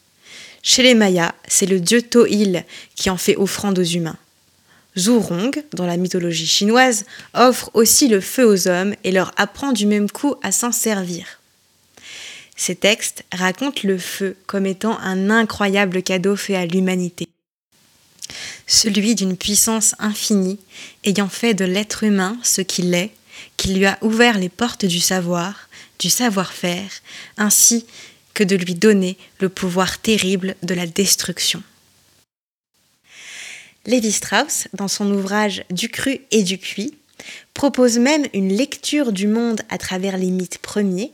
Chez 0.64 0.82
les 0.82 0.94
Mayas, 0.96 1.36
c'est 1.46 1.66
le 1.66 1.78
dieu 1.78 2.02
Tohil 2.02 2.64
qui 2.96 3.10
en 3.10 3.16
fait 3.16 3.36
offrande 3.36 3.78
aux 3.78 3.84
humains. 3.84 4.16
Zhurong, 4.98 5.52
dans 5.72 5.86
la 5.86 5.96
mythologie 5.96 6.48
chinoise, 6.48 7.04
offre 7.32 7.70
aussi 7.74 8.08
le 8.08 8.20
feu 8.20 8.44
aux 8.44 8.66
hommes 8.66 8.96
et 9.04 9.12
leur 9.12 9.30
apprend 9.36 9.70
du 9.70 9.86
même 9.86 10.10
coup 10.10 10.34
à 10.42 10.50
s'en 10.50 10.72
servir. 10.72 11.26
Ces 12.56 12.74
textes 12.74 13.22
racontent 13.30 13.82
le 13.84 13.98
feu 13.98 14.36
comme 14.48 14.66
étant 14.66 14.98
un 14.98 15.30
incroyable 15.30 16.02
cadeau 16.02 16.34
fait 16.34 16.56
à 16.56 16.66
l'humanité 16.66 17.28
celui 18.70 19.16
d'une 19.16 19.36
puissance 19.36 19.96
infinie, 19.98 20.60
ayant 21.04 21.28
fait 21.28 21.54
de 21.54 21.64
l'être 21.64 22.04
humain 22.04 22.38
ce 22.44 22.60
qu'il 22.60 22.94
est, 22.94 23.10
qui 23.56 23.74
lui 23.74 23.84
a 23.84 23.98
ouvert 24.00 24.38
les 24.38 24.48
portes 24.48 24.84
du 24.84 25.00
savoir, 25.00 25.68
du 25.98 26.08
savoir-faire, 26.08 26.90
ainsi 27.36 27.84
que 28.32 28.44
de 28.44 28.54
lui 28.54 28.76
donner 28.76 29.18
le 29.40 29.48
pouvoir 29.48 29.98
terrible 29.98 30.54
de 30.62 30.74
la 30.74 30.86
destruction. 30.86 31.64
Lévi 33.86 34.12
Strauss, 34.12 34.68
dans 34.72 34.88
son 34.88 35.10
ouvrage 35.10 35.64
Du 35.70 35.88
cru 35.88 36.20
et 36.30 36.44
du 36.44 36.58
cuit, 36.58 36.94
propose 37.54 37.98
même 37.98 38.26
une 38.32 38.52
lecture 38.52 39.12
du 39.12 39.26
monde 39.26 39.62
à 39.68 39.78
travers 39.78 40.16
les 40.16 40.30
mythes 40.30 40.58
premiers 40.58 41.12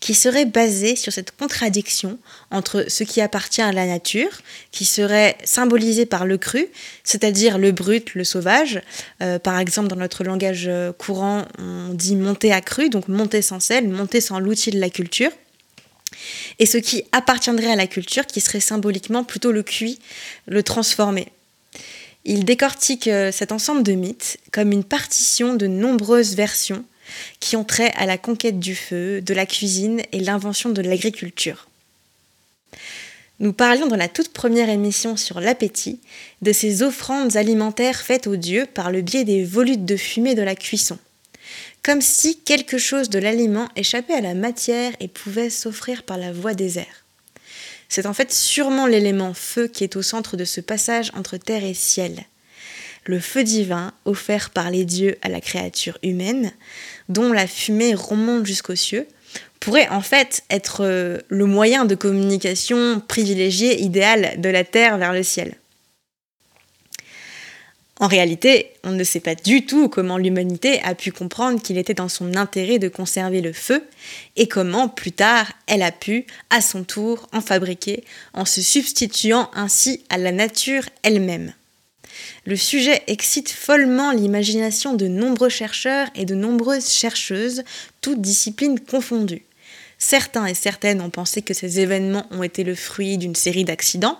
qui 0.00 0.14
serait 0.14 0.44
basée 0.44 0.94
sur 0.94 1.12
cette 1.12 1.36
contradiction 1.36 2.18
entre 2.50 2.84
ce 2.88 3.04
qui 3.04 3.20
appartient 3.20 3.62
à 3.62 3.72
la 3.72 3.86
nature, 3.86 4.30
qui 4.70 4.84
serait 4.84 5.36
symbolisé 5.44 6.06
par 6.06 6.24
le 6.24 6.38
cru, 6.38 6.68
c'est-à-dire 7.02 7.58
le 7.58 7.72
brut, 7.72 8.14
le 8.14 8.24
sauvage. 8.24 8.80
Euh, 9.22 9.38
par 9.38 9.58
exemple, 9.58 9.88
dans 9.88 9.96
notre 9.96 10.22
langage 10.22 10.70
courant, 10.98 11.44
on 11.58 11.94
dit 11.94 12.14
monter 12.14 12.52
à 12.52 12.60
cru, 12.60 12.90
donc 12.90 13.08
monter 13.08 13.42
sans 13.42 13.60
sel, 13.60 13.88
monter 13.88 14.20
sans 14.20 14.38
l'outil 14.38 14.70
de 14.70 14.78
la 14.78 14.90
culture 14.90 15.30
et 16.58 16.66
ce 16.66 16.78
qui 16.78 17.04
appartiendrait 17.12 17.70
à 17.70 17.76
la 17.76 17.86
culture, 17.86 18.26
qui 18.26 18.40
serait 18.40 18.60
symboliquement 18.60 19.24
plutôt 19.24 19.52
le 19.52 19.62
cuit, 19.62 19.98
le 20.46 20.62
transformé. 20.62 21.28
Il 22.28 22.44
décortique 22.44 23.06
euh, 23.06 23.30
cet 23.30 23.52
ensemble 23.52 23.84
de 23.84 23.92
mythes 23.92 24.38
comme 24.50 24.72
une 24.72 24.82
partition 24.82 25.54
de 25.54 25.68
nombreuses 25.68 26.34
versions 26.34 26.84
qui 27.38 27.54
ont 27.54 27.62
trait 27.62 27.92
à 27.96 28.04
la 28.04 28.18
conquête 28.18 28.58
du 28.58 28.74
feu, 28.74 29.20
de 29.20 29.32
la 29.32 29.46
cuisine 29.46 30.02
et 30.10 30.18
l'invention 30.18 30.70
de 30.70 30.82
l'agriculture. 30.82 31.68
Nous 33.38 33.52
parlions 33.52 33.86
dans 33.86 33.96
la 33.96 34.08
toute 34.08 34.32
première 34.32 34.68
émission 34.68 35.16
sur 35.16 35.40
l'appétit 35.40 36.00
de 36.42 36.50
ces 36.50 36.82
offrandes 36.82 37.36
alimentaires 37.36 38.00
faites 38.00 38.26
aux 38.26 38.34
dieux 38.34 38.66
par 38.74 38.90
le 38.90 39.02
biais 39.02 39.22
des 39.22 39.44
volutes 39.44 39.84
de 39.84 39.96
fumée 39.96 40.34
de 40.34 40.42
la 40.42 40.56
cuisson, 40.56 40.98
comme 41.84 42.00
si 42.00 42.38
quelque 42.38 42.76
chose 42.76 43.08
de 43.08 43.20
l'aliment 43.20 43.68
échappait 43.76 44.14
à 44.14 44.20
la 44.20 44.34
matière 44.34 44.92
et 44.98 45.06
pouvait 45.06 45.50
s'offrir 45.50 46.02
par 46.02 46.18
la 46.18 46.32
voie 46.32 46.54
des 46.54 46.80
airs. 46.80 47.05
C'est 47.88 48.06
en 48.06 48.14
fait 48.14 48.32
sûrement 48.32 48.86
l'élément 48.86 49.34
feu 49.34 49.68
qui 49.68 49.84
est 49.84 49.96
au 49.96 50.02
centre 50.02 50.36
de 50.36 50.44
ce 50.44 50.60
passage 50.60 51.12
entre 51.16 51.36
terre 51.36 51.64
et 51.64 51.74
ciel. 51.74 52.24
Le 53.04 53.20
feu 53.20 53.44
divin 53.44 53.92
offert 54.04 54.50
par 54.50 54.70
les 54.70 54.84
dieux 54.84 55.16
à 55.22 55.28
la 55.28 55.40
créature 55.40 55.98
humaine, 56.02 56.52
dont 57.08 57.32
la 57.32 57.46
fumée 57.46 57.94
remonte 57.94 58.46
jusqu'aux 58.46 58.74
cieux, 58.74 59.06
pourrait 59.60 59.88
en 59.88 60.00
fait 60.00 60.42
être 60.50 60.84
euh, 60.84 61.18
le 61.28 61.46
moyen 61.46 61.84
de 61.84 61.94
communication 61.94 63.00
privilégié 63.06 63.80
idéal 63.80 64.40
de 64.40 64.48
la 64.48 64.64
terre 64.64 64.98
vers 64.98 65.12
le 65.12 65.22
ciel. 65.22 65.54
En 67.98 68.08
réalité, 68.08 68.72
on 68.84 68.90
ne 68.90 69.04
sait 69.04 69.20
pas 69.20 69.34
du 69.34 69.64
tout 69.64 69.88
comment 69.88 70.18
l'humanité 70.18 70.82
a 70.82 70.94
pu 70.94 71.12
comprendre 71.12 71.62
qu'il 71.62 71.78
était 71.78 71.94
dans 71.94 72.10
son 72.10 72.36
intérêt 72.36 72.78
de 72.78 72.88
conserver 72.88 73.40
le 73.40 73.54
feu 73.54 73.82
et 74.36 74.48
comment 74.48 74.88
plus 74.88 75.12
tard 75.12 75.50
elle 75.66 75.82
a 75.82 75.92
pu, 75.92 76.26
à 76.50 76.60
son 76.60 76.84
tour, 76.84 77.26
en 77.32 77.40
fabriquer 77.40 78.04
en 78.34 78.44
se 78.44 78.60
substituant 78.60 79.50
ainsi 79.54 80.04
à 80.10 80.18
la 80.18 80.30
nature 80.30 80.82
elle-même. 81.02 81.54
Le 82.44 82.56
sujet 82.56 83.02
excite 83.06 83.50
follement 83.50 84.12
l'imagination 84.12 84.92
de 84.94 85.08
nombreux 85.08 85.48
chercheurs 85.48 86.08
et 86.14 86.26
de 86.26 86.34
nombreuses 86.34 86.90
chercheuses, 86.90 87.64
toutes 88.02 88.20
disciplines 88.20 88.78
confondues. 88.78 89.44
Certains 89.98 90.46
et 90.46 90.54
certaines 90.54 91.00
ont 91.00 91.10
pensé 91.10 91.42
que 91.42 91.54
ces 91.54 91.80
événements 91.80 92.26
ont 92.30 92.42
été 92.42 92.64
le 92.64 92.74
fruit 92.74 93.16
d'une 93.16 93.34
série 93.34 93.64
d'accidents, 93.64 94.18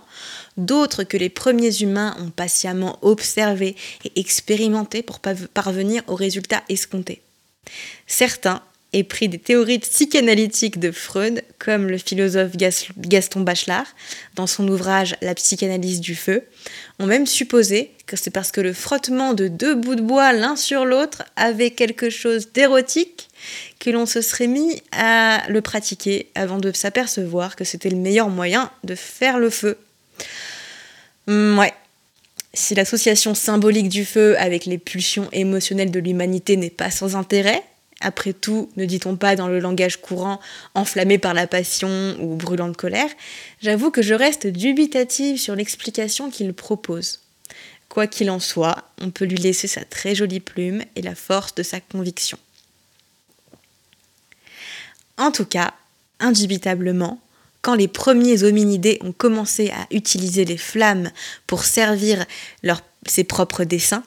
d'autres 0.56 1.04
que 1.04 1.16
les 1.16 1.28
premiers 1.28 1.82
humains 1.82 2.16
ont 2.18 2.30
patiemment 2.30 2.98
observé 3.02 3.76
et 4.04 4.18
expérimenté 4.18 5.02
pour 5.02 5.20
parvenir 5.20 6.02
aux 6.06 6.14
résultats 6.14 6.62
escomptés. 6.68 7.20
Certains, 8.06 8.62
épris 8.92 9.28
des 9.28 9.38
théories 9.38 9.80
psychanalytiques 9.80 10.78
de 10.78 10.90
Freud, 10.90 11.42
comme 11.58 11.88
le 11.88 11.98
philosophe 11.98 12.52
Gaston 12.96 13.40
Bachelard, 13.40 13.86
dans 14.34 14.46
son 14.46 14.66
ouvrage 14.68 15.16
La 15.20 15.34
psychanalyse 15.34 16.00
du 16.00 16.14
feu, 16.14 16.44
ont 16.98 17.06
même 17.06 17.26
supposé 17.26 17.92
que 18.06 18.16
c'est 18.16 18.30
parce 18.30 18.52
que 18.52 18.60
le 18.60 18.72
frottement 18.72 19.34
de 19.34 19.48
deux 19.48 19.74
bouts 19.74 19.96
de 19.96 20.02
bois 20.02 20.32
l'un 20.32 20.56
sur 20.56 20.84
l'autre 20.84 21.24
avait 21.36 21.72
quelque 21.72 22.08
chose 22.08 22.52
d'érotique 22.52 23.28
que 23.78 23.90
l'on 23.90 24.06
se 24.06 24.20
serait 24.20 24.46
mis 24.46 24.82
à 24.92 25.42
le 25.48 25.60
pratiquer 25.60 26.28
avant 26.34 26.58
de 26.58 26.72
s'apercevoir 26.72 27.56
que 27.56 27.64
c'était 27.64 27.90
le 27.90 27.96
meilleur 27.96 28.28
moyen 28.28 28.70
de 28.84 28.94
faire 28.94 29.38
le 29.38 29.50
feu. 29.50 29.78
Hmm, 31.26 31.58
ouais. 31.58 31.74
Si 32.54 32.74
l'association 32.74 33.34
symbolique 33.34 33.90
du 33.90 34.04
feu 34.04 34.38
avec 34.38 34.64
les 34.64 34.78
pulsions 34.78 35.28
émotionnelles 35.32 35.90
de 35.90 36.00
l'humanité 36.00 36.56
n'est 36.56 36.70
pas 36.70 36.90
sans 36.90 37.14
intérêt, 37.14 37.62
après 38.00 38.32
tout, 38.32 38.70
ne 38.76 38.84
dit-on 38.84 39.16
pas 39.16 39.36
dans 39.36 39.48
le 39.48 39.58
langage 39.58 40.00
courant 40.00 40.40
enflammé 40.74 41.18
par 41.18 41.34
la 41.34 41.46
passion 41.46 42.16
ou 42.20 42.36
brûlant 42.36 42.68
de 42.68 42.76
colère, 42.76 43.10
j'avoue 43.62 43.90
que 43.90 44.02
je 44.02 44.14
reste 44.14 44.46
dubitative 44.46 45.38
sur 45.38 45.54
l'explication 45.54 46.30
qu'il 46.30 46.52
propose. 46.52 47.20
Quoi 47.88 48.06
qu'il 48.06 48.30
en 48.30 48.40
soit, 48.40 48.84
on 49.00 49.10
peut 49.10 49.24
lui 49.24 49.38
laisser 49.38 49.66
sa 49.66 49.84
très 49.84 50.14
jolie 50.14 50.40
plume 50.40 50.82
et 50.96 51.02
la 51.02 51.14
force 51.14 51.54
de 51.54 51.62
sa 51.62 51.80
conviction. 51.80 52.38
En 55.18 55.30
tout 55.30 55.46
cas, 55.46 55.72
indubitablement, 56.20 57.20
quand 57.62 57.74
les 57.74 57.88
premiers 57.88 58.44
hominidés 58.44 58.98
ont 59.02 59.12
commencé 59.12 59.70
à 59.70 59.86
utiliser 59.90 60.44
les 60.44 60.56
flammes 60.56 61.10
pour 61.46 61.64
servir 61.64 62.24
ses 63.06 63.24
propres 63.24 63.64
desseins, 63.64 64.04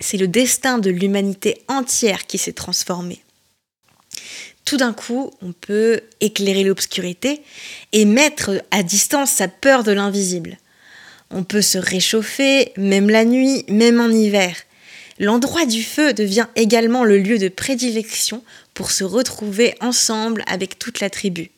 c'est 0.00 0.16
le 0.16 0.26
destin 0.26 0.78
de 0.78 0.90
l'humanité 0.90 1.62
entière 1.68 2.26
qui 2.26 2.38
s'est 2.38 2.52
transformé. 2.52 3.22
Tout 4.64 4.76
d'un 4.76 4.92
coup, 4.92 5.30
on 5.42 5.52
peut 5.52 6.00
éclairer 6.20 6.64
l'obscurité 6.64 7.42
et 7.92 8.04
mettre 8.04 8.62
à 8.70 8.82
distance 8.82 9.30
sa 9.30 9.46
peur 9.46 9.84
de 9.84 9.92
l'invisible. 9.92 10.58
On 11.30 11.44
peut 11.44 11.62
se 11.62 11.78
réchauffer, 11.78 12.72
même 12.76 13.10
la 13.10 13.24
nuit, 13.24 13.64
même 13.68 14.00
en 14.00 14.08
hiver. 14.08 14.56
L'endroit 15.18 15.66
du 15.66 15.82
feu 15.82 16.12
devient 16.12 16.46
également 16.56 17.04
le 17.04 17.18
lieu 17.18 17.38
de 17.38 17.48
prédilection 17.48 18.42
pour 18.74 18.90
se 18.90 19.04
retrouver 19.04 19.74
ensemble 19.80 20.44
avec 20.46 20.78
toute 20.78 21.00
la 21.00 21.10
tribu. 21.10 21.50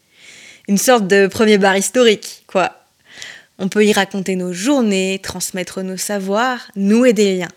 Une 0.69 0.79
sorte 0.79 1.07
de 1.07 1.27
premier 1.27 1.59
bar 1.59 1.77
historique, 1.77 2.45
quoi. 2.47 2.83
On 3.59 3.69
peut 3.69 3.87
y 3.87 3.93
raconter 3.93 4.37
nos 4.37 4.53
journées, 4.53 5.19
transmettre 5.23 5.83
nos 5.83 5.97
savoirs, 5.97 6.71
nouer 6.77 7.15
des 7.15 7.39
liens. 7.39 7.53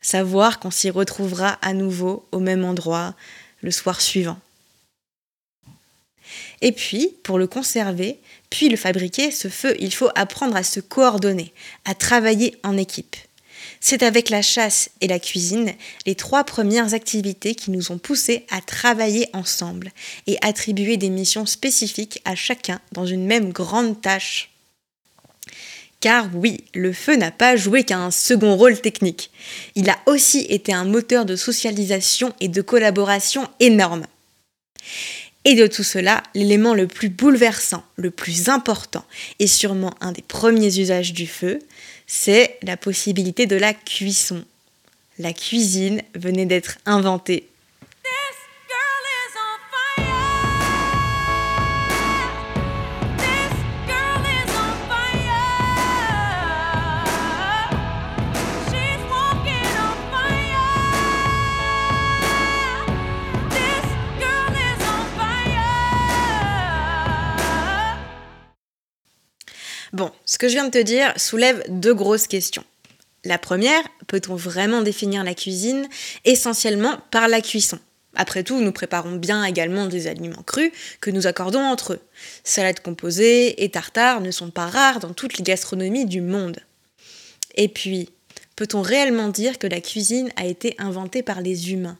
Savoir 0.00 0.58
qu'on 0.58 0.72
s'y 0.72 0.90
retrouvera 0.90 1.58
à 1.62 1.74
nouveau 1.74 2.26
au 2.32 2.40
même 2.40 2.64
endroit 2.64 3.14
le 3.60 3.70
soir 3.70 4.00
suivant. 4.00 4.38
Et 6.60 6.72
puis, 6.72 7.14
pour 7.22 7.38
le 7.38 7.46
conserver, 7.46 8.18
puis 8.50 8.68
le 8.68 8.76
fabriquer, 8.76 9.30
ce 9.30 9.48
feu, 9.48 9.76
il 9.78 9.92
faut 9.94 10.10
apprendre 10.14 10.56
à 10.56 10.62
se 10.62 10.80
coordonner, 10.80 11.52
à 11.84 11.94
travailler 11.94 12.56
en 12.64 12.76
équipe. 12.76 13.16
C'est 13.84 14.04
avec 14.04 14.30
la 14.30 14.42
chasse 14.42 14.90
et 15.00 15.08
la 15.08 15.18
cuisine 15.18 15.72
les 16.06 16.14
trois 16.14 16.44
premières 16.44 16.94
activités 16.94 17.56
qui 17.56 17.72
nous 17.72 17.90
ont 17.90 17.98
poussés 17.98 18.46
à 18.48 18.60
travailler 18.60 19.28
ensemble 19.32 19.90
et 20.28 20.38
attribuer 20.40 20.96
des 20.96 21.10
missions 21.10 21.46
spécifiques 21.46 22.22
à 22.24 22.36
chacun 22.36 22.80
dans 22.92 23.06
une 23.06 23.26
même 23.26 23.52
grande 23.52 24.00
tâche. 24.00 24.50
Car 25.98 26.28
oui, 26.32 26.62
le 26.74 26.92
feu 26.92 27.16
n'a 27.16 27.32
pas 27.32 27.56
joué 27.56 27.82
qu'un 27.82 28.12
second 28.12 28.54
rôle 28.56 28.80
technique. 28.80 29.32
Il 29.74 29.90
a 29.90 29.98
aussi 30.06 30.46
été 30.48 30.72
un 30.72 30.84
moteur 30.84 31.24
de 31.24 31.34
socialisation 31.34 32.32
et 32.38 32.46
de 32.46 32.62
collaboration 32.62 33.48
énorme. 33.58 34.06
Et 35.44 35.56
de 35.56 35.66
tout 35.66 35.82
cela, 35.82 36.22
l'élément 36.34 36.74
le 36.74 36.86
plus 36.86 37.08
bouleversant, 37.08 37.82
le 37.96 38.12
plus 38.12 38.48
important, 38.48 39.04
et 39.40 39.48
sûrement 39.48 39.92
un 40.00 40.12
des 40.12 40.22
premiers 40.22 40.78
usages 40.78 41.12
du 41.12 41.26
feu, 41.26 41.58
c'est 42.14 42.58
la 42.62 42.76
possibilité 42.76 43.46
de 43.46 43.56
la 43.56 43.72
cuisson. 43.72 44.44
La 45.18 45.32
cuisine 45.32 46.02
venait 46.14 46.44
d'être 46.44 46.76
inventée 46.84 47.48
Bon, 69.92 70.10
ce 70.24 70.38
que 70.38 70.48
je 70.48 70.54
viens 70.54 70.64
de 70.64 70.70
te 70.70 70.82
dire 70.82 71.12
soulève 71.16 71.62
deux 71.68 71.92
grosses 71.92 72.26
questions. 72.26 72.64
La 73.24 73.38
première, 73.38 73.82
peut-on 74.06 74.34
vraiment 74.34 74.82
définir 74.82 75.22
la 75.22 75.34
cuisine 75.34 75.86
essentiellement 76.24 76.98
par 77.10 77.28
la 77.28 77.40
cuisson? 77.40 77.78
Après 78.14 78.42
tout, 78.42 78.60
nous 78.60 78.72
préparons 78.72 79.16
bien 79.16 79.44
également 79.44 79.86
des 79.86 80.06
aliments 80.06 80.42
crus 80.42 80.72
que 81.00 81.10
nous 81.10 81.26
accordons 81.26 81.60
entre 81.60 81.94
eux. 81.94 82.00
Salades 82.42 82.80
composées 82.80 83.62
et 83.62 83.70
tartares 83.70 84.20
ne 84.20 84.30
sont 84.30 84.50
pas 84.50 84.66
rares 84.66 84.98
dans 84.98 85.12
toutes 85.12 85.38
les 85.38 85.44
gastronomies 85.44 86.06
du 86.06 86.20
monde. 86.20 86.60
Et 87.54 87.68
puis, 87.68 88.10
peut-on 88.56 88.82
réellement 88.82 89.28
dire 89.28 89.58
que 89.58 89.66
la 89.66 89.80
cuisine 89.80 90.30
a 90.36 90.46
été 90.46 90.74
inventée 90.78 91.22
par 91.22 91.42
les 91.42 91.72
humains? 91.72 91.98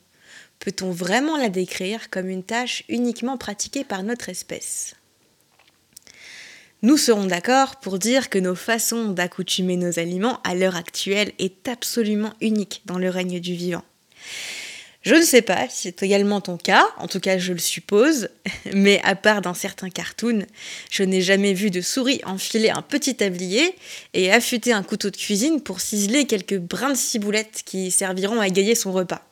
Peut-on 0.59 0.91
vraiment 0.91 1.37
la 1.37 1.49
décrire 1.49 2.11
comme 2.11 2.29
une 2.29 2.45
tâche 2.45 2.85
uniquement 2.89 3.37
pratiquée 3.37 3.85
par 3.85 4.03
notre 4.03 4.29
espèce? 4.29 4.95
Nous 6.83 6.97
serons 6.97 7.27
d'accord 7.27 7.77
pour 7.77 8.01
dire 8.01 8.29
que 8.29 8.41
nos 8.41 8.57
façons 8.57 9.11
d'accoutumer 9.11 9.77
nos 9.77 10.01
aliments 10.01 10.41
à 10.43 10.57
l'heure 10.57 10.75
actuelle 10.75 11.31
est 11.39 11.69
absolument 11.69 12.33
unique 12.41 12.83
dans 12.87 12.99
le 12.99 13.09
règne 13.09 13.39
du 13.39 13.55
vivant. 13.55 13.85
Je 15.03 15.15
ne 15.15 15.23
sais 15.23 15.43
pas 15.43 15.69
si 15.69 15.83
c'est 15.83 16.03
également 16.03 16.41
ton 16.41 16.57
cas, 16.57 16.85
en 16.99 17.07
tout 17.07 17.21
cas 17.21 17.39
je 17.39 17.53
le 17.53 17.61
suppose, 17.61 18.31
mais 18.75 19.01
à 19.05 19.15
part 19.15 19.43
dans 19.43 19.55
certains 19.55 19.91
cartoons, 19.91 20.45
je 20.91 21.05
n'ai 21.05 21.21
jamais 21.21 21.55
vu 21.55 21.71
de 21.71 21.81
souris 21.81 22.21
enfiler 22.25 22.71
un 22.71 22.83
petit 22.83 23.15
tablier 23.15 23.77
et 24.15 24.33
affûter 24.33 24.73
un 24.73 24.83
couteau 24.83 25.11
de 25.11 25.17
cuisine 25.17 25.61
pour 25.61 25.81
ciseler 25.81 26.25
quelques 26.25 26.59
brins 26.59 26.91
de 26.91 26.97
ciboulette 26.97 27.62
qui 27.65 27.93
serviront 27.93 28.41
à 28.41 28.49
égayer 28.49 28.75
son 28.75 28.93
repas. 28.93 29.23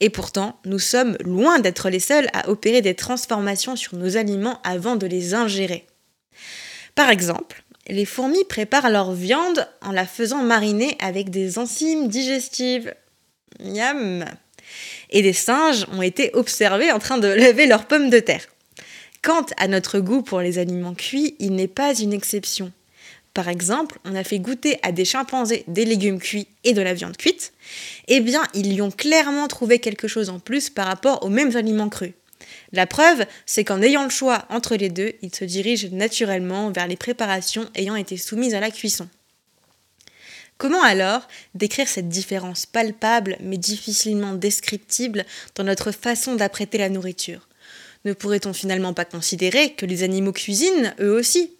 Et 0.00 0.08
pourtant, 0.08 0.58
nous 0.64 0.78
sommes 0.78 1.18
loin 1.24 1.58
d'être 1.58 1.90
les 1.90 2.00
seuls 2.00 2.28
à 2.32 2.48
opérer 2.48 2.80
des 2.80 2.94
transformations 2.94 3.76
sur 3.76 3.96
nos 3.96 4.16
aliments 4.16 4.58
avant 4.64 4.96
de 4.96 5.06
les 5.06 5.34
ingérer. 5.34 5.86
Par 6.94 7.10
exemple, 7.10 7.62
les 7.88 8.04
fourmis 8.04 8.44
préparent 8.44 8.90
leur 8.90 9.12
viande 9.12 9.66
en 9.80 9.92
la 9.92 10.06
faisant 10.06 10.42
mariner 10.42 10.96
avec 11.00 11.30
des 11.30 11.58
enzymes 11.58 12.08
digestives. 12.08 12.94
Miam 13.60 14.24
Et 15.10 15.22
des 15.22 15.32
singes 15.32 15.86
ont 15.92 16.02
été 16.02 16.30
observés 16.34 16.92
en 16.92 16.98
train 16.98 17.18
de 17.18 17.28
lever 17.46 17.66
leurs 17.66 17.86
pommes 17.86 18.10
de 18.10 18.20
terre. 18.20 18.46
Quant 19.22 19.46
à 19.56 19.68
notre 19.68 20.00
goût 20.00 20.22
pour 20.22 20.40
les 20.40 20.58
aliments 20.58 20.94
cuits, 20.94 21.36
il 21.38 21.52
n'est 21.52 21.68
pas 21.68 21.94
une 21.94 22.12
exception. 22.12 22.72
Par 23.34 23.48
exemple, 23.48 23.98
on 24.04 24.14
a 24.14 24.24
fait 24.24 24.38
goûter 24.38 24.78
à 24.82 24.92
des 24.92 25.04
chimpanzés 25.04 25.64
des 25.66 25.84
légumes 25.84 26.18
cuits 26.18 26.48
et 26.64 26.74
de 26.74 26.82
la 26.82 26.92
viande 26.92 27.16
cuite. 27.16 27.52
Eh 28.08 28.20
bien, 28.20 28.42
ils 28.52 28.72
y 28.72 28.82
ont 28.82 28.90
clairement 28.90 29.48
trouvé 29.48 29.78
quelque 29.78 30.08
chose 30.08 30.28
en 30.28 30.38
plus 30.38 30.68
par 30.68 30.86
rapport 30.86 31.24
aux 31.24 31.30
mêmes 31.30 31.56
aliments 31.56 31.88
crus. 31.88 32.12
La 32.72 32.86
preuve, 32.86 33.26
c'est 33.44 33.64
qu'en 33.64 33.82
ayant 33.82 34.04
le 34.04 34.10
choix 34.10 34.46
entre 34.48 34.76
les 34.76 34.88
deux, 34.88 35.12
ils 35.20 35.34
se 35.34 35.44
dirigent 35.44 35.88
naturellement 35.92 36.70
vers 36.70 36.86
les 36.86 36.96
préparations 36.96 37.68
ayant 37.74 37.96
été 37.96 38.16
soumises 38.16 38.54
à 38.54 38.60
la 38.60 38.70
cuisson. 38.70 39.08
Comment 40.56 40.82
alors 40.82 41.28
décrire 41.54 41.88
cette 41.88 42.08
différence 42.08 42.66
palpable 42.66 43.36
mais 43.40 43.58
difficilement 43.58 44.32
descriptible 44.32 45.26
dans 45.54 45.64
notre 45.64 45.90
façon 45.90 46.34
d'apprêter 46.34 46.78
la 46.78 46.88
nourriture? 46.88 47.48
Ne 48.04 48.14
pourrait-on 48.14 48.52
finalement 48.52 48.94
pas 48.94 49.04
considérer 49.04 49.74
que 49.74 49.86
les 49.86 50.02
animaux 50.02 50.32
cuisinent 50.32 50.94
eux 51.00 51.12
aussi? 51.12 51.52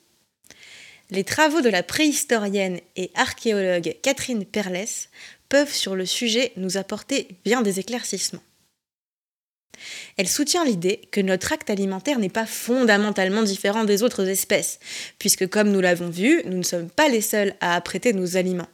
Les 1.11 1.25
travaux 1.25 1.61
de 1.61 1.69
la 1.69 1.83
préhistorienne 1.83 2.81
et 2.97 3.11
archéologue 3.15 3.97
Catherine 4.03 4.47
Perles 4.47 4.87
peuvent 5.49 5.75
sur 5.75 5.95
le 5.95 6.07
sujet 6.07 6.53
nous 6.57 6.79
apporter 6.79 7.29
bien 7.45 7.61
des 7.61 7.81
éclaircissements. 7.81 8.43
Elle 10.17 10.29
soutient 10.29 10.65
l'idée 10.65 11.01
que 11.11 11.21
notre 11.21 11.53
acte 11.53 11.71
alimentaire 11.71 12.19
n'est 12.19 12.29
pas 12.29 12.47
fondamentalement 12.47 13.43
différent 13.43 13.85
des 13.85 14.03
autres 14.03 14.29
espèces, 14.29 14.79
puisque 15.19 15.49
comme 15.49 15.71
nous 15.71 15.81
l'avons 15.81 16.11
vu, 16.11 16.43
nous 16.45 16.59
ne 16.59 16.63
sommes 16.63 16.91
pas 16.91 17.09
les 17.09 17.21
seuls 17.21 17.55
à 17.61 17.75
apprêter 17.75 18.13
nos 18.13 18.37
aliments. 18.37 18.69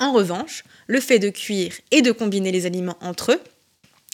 En 0.00 0.12
revanche, 0.12 0.64
le 0.86 1.00
fait 1.00 1.18
de 1.18 1.30
cuire 1.30 1.74
et 1.90 2.02
de 2.02 2.12
combiner 2.12 2.50
les 2.50 2.66
aliments 2.66 2.98
entre 3.00 3.32
eux, 3.32 3.40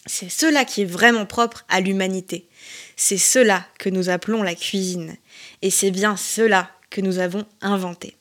c'est 0.06 0.30
cela 0.30 0.64
qui 0.64 0.82
est 0.82 0.86
vraiment 0.86 1.26
propre 1.26 1.64
à 1.68 1.80
l'humanité. 1.80 2.48
C'est 2.96 3.18
cela 3.18 3.66
que 3.78 3.88
nous 3.88 4.08
appelons 4.08 4.42
la 4.42 4.54
cuisine. 4.54 5.16
Et 5.62 5.70
c'est 5.70 5.90
bien 5.90 6.16
cela 6.16 6.70
que 6.90 7.00
nous 7.00 7.18
avons 7.18 7.44
inventé. 7.60 8.16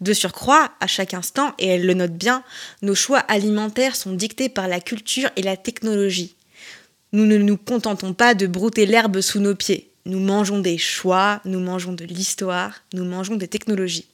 De 0.00 0.12
surcroît, 0.12 0.72
à 0.80 0.86
chaque 0.86 1.14
instant, 1.14 1.52
et 1.58 1.66
elle 1.66 1.86
le 1.86 1.94
note 1.94 2.12
bien, 2.12 2.44
nos 2.82 2.94
choix 2.94 3.18
alimentaires 3.18 3.96
sont 3.96 4.12
dictés 4.12 4.48
par 4.48 4.68
la 4.68 4.80
culture 4.80 5.30
et 5.36 5.42
la 5.42 5.56
technologie. 5.56 6.36
Nous 7.12 7.24
ne 7.24 7.38
nous 7.38 7.56
contentons 7.56 8.12
pas 8.12 8.34
de 8.34 8.46
brouter 8.46 8.84
l'herbe 8.84 9.20
sous 9.20 9.40
nos 9.40 9.54
pieds. 9.54 9.90
Nous 10.04 10.20
mangeons 10.20 10.58
des 10.60 10.78
choix, 10.78 11.40
nous 11.44 11.60
mangeons 11.60 11.92
de 11.92 12.04
l'histoire, 12.04 12.82
nous 12.92 13.04
mangeons 13.04 13.36
des 13.36 13.48
technologies. 13.48 14.06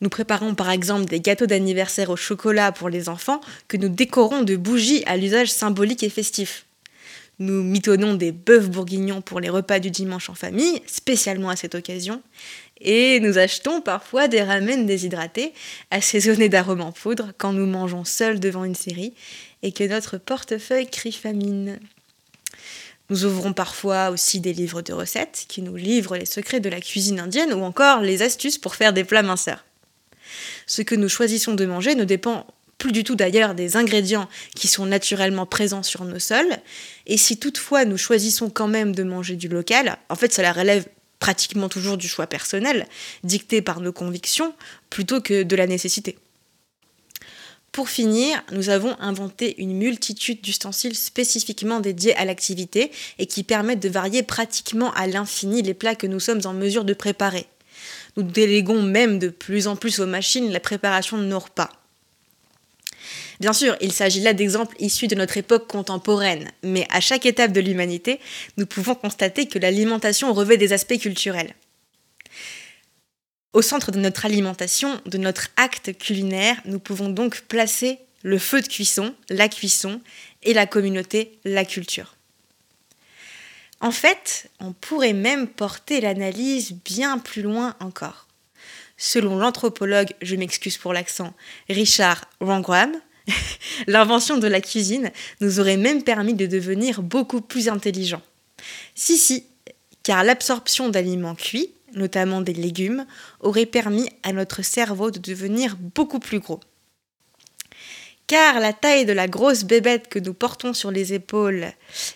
Nous 0.00 0.08
préparons 0.08 0.56
par 0.56 0.70
exemple 0.70 1.04
des 1.04 1.20
gâteaux 1.20 1.46
d'anniversaire 1.46 2.10
au 2.10 2.16
chocolat 2.16 2.72
pour 2.72 2.88
les 2.88 3.08
enfants 3.08 3.40
que 3.68 3.76
nous 3.76 3.88
décorons 3.88 4.42
de 4.42 4.56
bougies 4.56 5.04
à 5.06 5.16
l'usage 5.16 5.52
symbolique 5.52 6.02
et 6.02 6.10
festif. 6.10 6.66
Nous 7.38 7.62
mitonnons 7.62 8.14
des 8.14 8.32
bœufs 8.32 8.66
bourguignons 8.66 9.20
pour 9.20 9.40
les 9.40 9.48
repas 9.48 9.78
du 9.78 9.90
dimanche 9.90 10.28
en 10.28 10.34
famille, 10.34 10.82
spécialement 10.86 11.48
à 11.48 11.56
cette 11.56 11.76
occasion. 11.76 12.20
Et 12.80 13.20
nous 13.20 13.38
achetons 13.38 13.80
parfois 13.80 14.26
des 14.26 14.42
ramen 14.42 14.86
déshydratés, 14.86 15.52
assaisonnés 15.92 16.48
d'arômes 16.48 16.80
en 16.80 16.92
poudre, 16.92 17.32
quand 17.38 17.52
nous 17.52 17.66
mangeons 17.66 18.04
seuls 18.04 18.40
devant 18.40 18.64
une 18.64 18.74
série 18.74 19.14
et 19.62 19.72
que 19.72 19.84
notre 19.84 20.18
portefeuille 20.18 20.88
crie 20.88 21.12
famine. 21.12 21.78
Nous 23.10 23.24
ouvrons 23.24 23.52
parfois 23.52 24.10
aussi 24.10 24.40
des 24.40 24.52
livres 24.52 24.82
de 24.82 24.92
recettes 24.92 25.44
qui 25.48 25.62
nous 25.62 25.76
livrent 25.76 26.16
les 26.16 26.26
secrets 26.26 26.60
de 26.60 26.68
la 26.68 26.80
cuisine 26.80 27.20
indienne 27.20 27.52
ou 27.52 27.62
encore 27.62 28.00
les 28.00 28.22
astuces 28.22 28.58
pour 28.58 28.74
faire 28.74 28.92
des 28.92 29.04
plats 29.04 29.22
minceurs. 29.22 29.64
Ce 30.66 30.82
que 30.82 30.94
nous 30.94 31.08
choisissons 31.08 31.54
de 31.54 31.66
manger 31.66 31.94
ne 31.94 32.04
dépend 32.04 32.46
plus 32.78 32.92
du 32.92 33.04
tout 33.04 33.14
d'ailleurs 33.14 33.54
des 33.54 33.76
ingrédients 33.76 34.28
qui 34.56 34.66
sont 34.66 34.86
naturellement 34.86 35.46
présents 35.46 35.84
sur 35.84 36.04
nos 36.04 36.18
sols. 36.18 36.56
Et 37.06 37.16
si 37.16 37.38
toutefois 37.38 37.84
nous 37.84 37.98
choisissons 37.98 38.50
quand 38.50 38.66
même 38.66 38.94
de 38.94 39.04
manger 39.04 39.36
du 39.36 39.48
local, 39.48 39.98
en 40.08 40.16
fait 40.16 40.32
cela 40.32 40.52
relève 40.52 40.86
pratiquement 41.20 41.68
toujours 41.68 41.96
du 41.96 42.08
choix 42.08 42.26
personnel, 42.26 42.88
dicté 43.22 43.62
par 43.62 43.80
nos 43.80 43.92
convictions, 43.92 44.54
plutôt 44.90 45.20
que 45.20 45.44
de 45.44 45.54
la 45.54 45.68
nécessité. 45.68 46.18
Pour 47.72 47.88
finir, 47.88 48.42
nous 48.52 48.68
avons 48.68 48.94
inventé 49.00 49.54
une 49.56 49.78
multitude 49.78 50.42
d'ustensiles 50.42 50.94
spécifiquement 50.94 51.80
dédiés 51.80 52.14
à 52.16 52.26
l'activité 52.26 52.92
et 53.18 53.24
qui 53.24 53.44
permettent 53.44 53.80
de 53.80 53.88
varier 53.88 54.22
pratiquement 54.22 54.92
à 54.92 55.06
l'infini 55.06 55.62
les 55.62 55.72
plats 55.72 55.94
que 55.94 56.06
nous 56.06 56.20
sommes 56.20 56.42
en 56.44 56.52
mesure 56.52 56.84
de 56.84 56.92
préparer. 56.92 57.46
Nous 58.18 58.24
déléguons 58.24 58.82
même 58.82 59.18
de 59.18 59.30
plus 59.30 59.68
en 59.68 59.76
plus 59.76 60.00
aux 60.00 60.06
machines 60.06 60.52
la 60.52 60.60
préparation 60.60 61.16
de 61.16 61.24
nos 61.24 61.38
repas. 61.38 61.70
Bien 63.40 63.54
sûr, 63.54 63.74
il 63.80 63.90
s'agit 63.90 64.20
là 64.20 64.34
d'exemples 64.34 64.76
issus 64.78 65.08
de 65.08 65.14
notre 65.14 65.38
époque 65.38 65.66
contemporaine, 65.66 66.50
mais 66.62 66.86
à 66.90 67.00
chaque 67.00 67.24
étape 67.24 67.52
de 67.52 67.60
l'humanité, 67.60 68.20
nous 68.58 68.66
pouvons 68.66 68.94
constater 68.94 69.46
que 69.46 69.58
l'alimentation 69.58 70.34
revêt 70.34 70.58
des 70.58 70.74
aspects 70.74 70.98
culturels. 70.98 71.54
Au 73.52 73.60
centre 73.60 73.90
de 73.90 73.98
notre 73.98 74.24
alimentation, 74.24 75.00
de 75.04 75.18
notre 75.18 75.48
acte 75.56 75.96
culinaire, 75.98 76.56
nous 76.64 76.78
pouvons 76.78 77.10
donc 77.10 77.42
placer 77.42 77.98
le 78.22 78.38
feu 78.38 78.62
de 78.62 78.68
cuisson, 78.68 79.14
la 79.28 79.48
cuisson, 79.48 80.00
et 80.42 80.54
la 80.54 80.66
communauté, 80.66 81.38
la 81.44 81.64
culture. 81.64 82.16
En 83.80 83.90
fait, 83.90 84.48
on 84.60 84.72
pourrait 84.72 85.12
même 85.12 85.48
porter 85.48 86.00
l'analyse 86.00 86.72
bien 86.84 87.18
plus 87.18 87.42
loin 87.42 87.76
encore. 87.80 88.26
Selon 88.96 89.36
l'anthropologue, 89.36 90.12
je 90.22 90.36
m'excuse 90.36 90.78
pour 90.78 90.92
l'accent, 90.92 91.34
Richard 91.68 92.24
Wrangham, 92.40 92.92
l'invention 93.86 94.38
de 94.38 94.46
la 94.46 94.60
cuisine 94.60 95.10
nous 95.40 95.60
aurait 95.60 95.76
même 95.76 96.04
permis 96.04 96.34
de 96.34 96.46
devenir 96.46 97.02
beaucoup 97.02 97.40
plus 97.40 97.68
intelligents. 97.68 98.22
Si, 98.94 99.18
si, 99.18 99.44
car 100.02 100.22
l'absorption 100.22 100.88
d'aliments 100.88 101.34
cuits, 101.34 101.70
notamment 101.94 102.40
des 102.40 102.54
légumes, 102.54 103.06
aurait 103.40 103.66
permis 103.66 104.08
à 104.22 104.32
notre 104.32 104.62
cerveau 104.62 105.10
de 105.10 105.18
devenir 105.18 105.76
beaucoup 105.76 106.18
plus 106.18 106.40
gros. 106.40 106.60
Car 108.26 108.60
la 108.60 108.72
taille 108.72 109.04
de 109.04 109.12
la 109.12 109.28
grosse 109.28 109.64
bébête 109.64 110.08
que 110.08 110.18
nous 110.18 110.32
portons 110.32 110.72
sur 110.72 110.90
les 110.90 111.12
épaules 111.12 111.66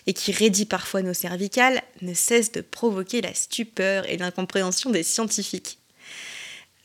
et 0.07 0.13
qui 0.13 0.31
raidit 0.31 0.65
parfois 0.65 1.01
nos 1.01 1.13
cervicales 1.13 1.81
ne 2.01 2.13
cesse 2.13 2.51
de 2.51 2.61
provoquer 2.61 3.21
la 3.21 3.33
stupeur 3.33 4.09
et 4.09 4.17
l'incompréhension 4.17 4.89
des 4.89 5.03
scientifiques. 5.03 5.79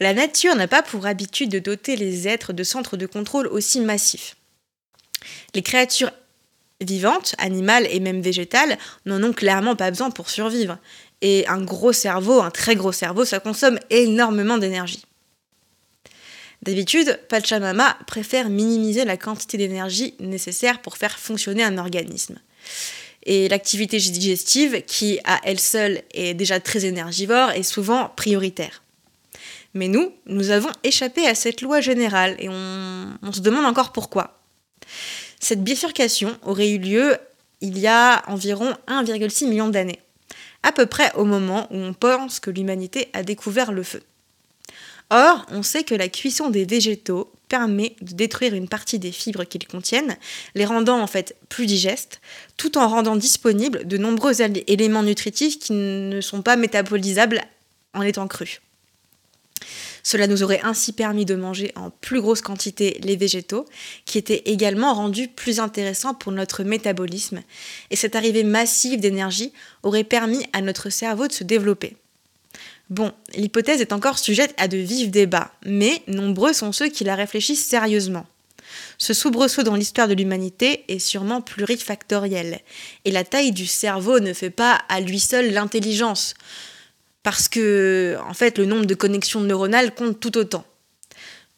La 0.00 0.12
nature 0.12 0.56
n'a 0.56 0.68
pas 0.68 0.82
pour 0.82 1.06
habitude 1.06 1.50
de 1.50 1.60
doter 1.60 1.96
les 1.96 2.26
êtres 2.26 2.52
de 2.52 2.64
centres 2.64 2.96
de 2.96 3.06
contrôle 3.06 3.46
aussi 3.46 3.80
massifs. 3.80 4.36
Les 5.54 5.62
créatures 5.62 6.10
vivantes, 6.80 7.34
animales 7.38 7.86
et 7.90 8.00
même 8.00 8.20
végétales, 8.20 8.78
n'en 9.06 9.22
ont 9.22 9.32
clairement 9.32 9.76
pas 9.76 9.90
besoin 9.90 10.10
pour 10.10 10.28
survivre. 10.28 10.78
Et 11.22 11.46
un 11.48 11.62
gros 11.62 11.92
cerveau, 11.92 12.40
un 12.40 12.50
très 12.50 12.76
gros 12.76 12.92
cerveau, 12.92 13.24
ça 13.24 13.40
consomme 13.40 13.78
énormément 13.88 14.58
d'énergie. 14.58 15.04
D'habitude, 16.62 17.18
Pachamama 17.28 17.96
préfère 18.06 18.48
minimiser 18.48 19.04
la 19.04 19.16
quantité 19.16 19.56
d'énergie 19.56 20.14
nécessaire 20.20 20.80
pour 20.80 20.96
faire 20.96 21.18
fonctionner 21.18 21.64
un 21.64 21.78
organisme. 21.78 22.38
Et 23.24 23.48
l'activité 23.48 23.98
digestive, 23.98 24.82
qui 24.84 25.20
à 25.24 25.40
elle 25.44 25.60
seule 25.60 26.02
est 26.12 26.34
déjà 26.34 26.60
très 26.60 26.84
énergivore, 26.84 27.50
est 27.50 27.62
souvent 27.62 28.10
prioritaire. 28.16 28.82
Mais 29.74 29.88
nous, 29.88 30.12
nous 30.26 30.50
avons 30.50 30.70
échappé 30.84 31.26
à 31.26 31.34
cette 31.34 31.62
loi 31.62 31.80
générale 31.80 32.36
et 32.38 32.48
on, 32.48 33.32
se 33.32 33.40
demande 33.40 33.64
encore 33.64 33.92
pourquoi. 33.92 34.38
Cette 35.40 35.64
bifurcation 35.64 36.36
aurait 36.42 36.70
eu 36.70 36.78
lieu 36.78 37.16
il 37.60 37.78
y 37.78 37.86
a 37.86 38.22
environ 38.28 38.74
1,6 38.88 39.48
million 39.48 39.68
d'années, 39.68 40.00
à 40.62 40.72
peu 40.72 40.86
près 40.86 41.12
au 41.14 41.24
moment 41.24 41.66
où 41.70 41.76
on 41.76 41.92
pense 41.92 42.40
que 42.40 42.50
l'humanité 42.50 43.08
a 43.12 43.22
découvert 43.22 43.72
le 43.72 43.82
feu. 43.82 44.02
Or, 45.10 45.44
on 45.50 45.62
sait 45.62 45.84
que 45.84 45.94
la 45.94 46.08
cuisson 46.08 46.48
des 46.48 46.64
végétaux 46.64 47.30
permet 47.48 47.96
de 48.00 48.14
détruire 48.14 48.54
une 48.54 48.68
partie 48.68 48.98
des 48.98 49.12
fibres 49.12 49.44
qu'ils 49.44 49.66
contiennent, 49.66 50.16
les 50.54 50.64
rendant 50.64 51.00
en 51.00 51.06
fait 51.06 51.36
plus 51.50 51.66
digestes, 51.66 52.22
tout 52.56 52.78
en 52.78 52.88
rendant 52.88 53.16
disponibles 53.16 53.86
de 53.86 53.98
nombreux 53.98 54.40
éléments 54.40 55.02
nutritifs 55.02 55.58
qui 55.58 55.74
ne 55.74 56.22
sont 56.22 56.40
pas 56.40 56.56
métabolisables 56.56 57.42
en 57.92 58.00
étant 58.00 58.26
crus. 58.26 58.62
Cela 60.02 60.26
nous 60.26 60.42
aurait 60.42 60.60
ainsi 60.64 60.92
permis 60.92 61.24
de 61.24 61.34
manger 61.34 61.72
en 61.76 61.90
plus 61.90 62.20
grosse 62.20 62.40
quantité 62.40 62.98
les 63.02 63.16
végétaux, 63.16 63.66
qui 64.04 64.18
étaient 64.18 64.42
également 64.46 64.94
rendus 64.94 65.28
plus 65.28 65.60
intéressants 65.60 66.14
pour 66.14 66.32
notre 66.32 66.64
métabolisme, 66.64 67.40
et 67.90 67.96
cette 67.96 68.16
arrivée 68.16 68.44
massive 68.44 69.00
d'énergie 69.00 69.52
aurait 69.82 70.04
permis 70.04 70.44
à 70.52 70.60
notre 70.60 70.90
cerveau 70.90 71.28
de 71.28 71.32
se 71.32 71.44
développer. 71.44 71.96
Bon, 72.90 73.12
l'hypothèse 73.34 73.80
est 73.80 73.92
encore 73.92 74.18
sujette 74.18 74.54
à 74.58 74.68
de 74.68 74.76
vifs 74.76 75.10
débats, 75.10 75.52
mais 75.64 76.02
nombreux 76.08 76.52
sont 76.52 76.72
ceux 76.72 76.88
qui 76.88 77.04
la 77.04 77.14
réfléchissent 77.14 77.64
sérieusement. 77.64 78.26
Ce 78.98 79.14
soubresaut 79.14 79.62
dans 79.62 79.76
l'histoire 79.76 80.08
de 80.08 80.14
l'humanité 80.14 80.84
est 80.88 80.98
sûrement 80.98 81.40
plurifactoriel, 81.40 82.60
et 83.04 83.10
la 83.10 83.24
taille 83.24 83.52
du 83.52 83.66
cerveau 83.66 84.20
ne 84.20 84.32
fait 84.32 84.50
pas 84.50 84.80
à 84.88 85.00
lui 85.00 85.20
seul 85.20 85.52
l'intelligence 85.52 86.34
parce 87.22 87.48
que 87.48 88.16
en 88.26 88.34
fait 88.34 88.58
le 88.58 88.66
nombre 88.66 88.86
de 88.86 88.94
connexions 88.94 89.40
neuronales 89.40 89.94
compte 89.94 90.20
tout 90.20 90.36
autant. 90.38 90.64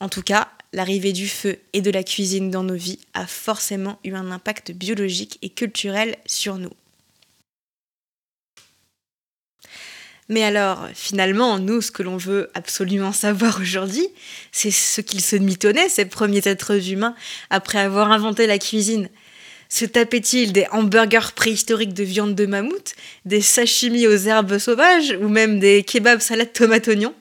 En 0.00 0.08
tout 0.08 0.22
cas, 0.22 0.48
l'arrivée 0.72 1.12
du 1.12 1.28
feu 1.28 1.58
et 1.72 1.80
de 1.80 1.90
la 1.90 2.02
cuisine 2.02 2.50
dans 2.50 2.62
nos 2.62 2.74
vies 2.74 2.98
a 3.14 3.26
forcément 3.26 3.98
eu 4.04 4.14
un 4.14 4.30
impact 4.30 4.72
biologique 4.72 5.38
et 5.40 5.48
culturel 5.48 6.16
sur 6.26 6.58
nous. 6.58 6.72
Mais 10.28 10.42
alors, 10.42 10.88
finalement, 10.94 11.58
nous, 11.58 11.82
ce 11.82 11.90
que 11.90 12.02
l'on 12.02 12.16
veut 12.16 12.50
absolument 12.54 13.12
savoir 13.12 13.60
aujourd'hui, 13.60 14.08
c'est 14.52 14.70
ce 14.70 15.00
qu'ils 15.00 15.20
se 15.20 15.36
mitonnaient, 15.36 15.88
ces 15.88 16.06
premiers 16.06 16.46
êtres 16.48 16.90
humains, 16.90 17.14
après 17.50 17.78
avoir 17.78 18.10
inventé 18.10 18.46
la 18.46 18.58
cuisine. 18.58 19.08
Se 19.74 19.84
tapaient-ils 19.84 20.52
des 20.52 20.68
hamburgers 20.70 21.32
préhistoriques 21.34 21.94
de 21.94 22.04
viande 22.04 22.36
de 22.36 22.46
mammouth, 22.46 22.94
des 23.24 23.40
sashimi 23.40 24.06
aux 24.06 24.16
herbes 24.16 24.58
sauvages 24.58 25.18
ou 25.20 25.26
même 25.26 25.58
des 25.58 25.82
kebabs 25.82 26.20
salade 26.20 26.52
tomate 26.52 26.86
oignon 26.86 27.12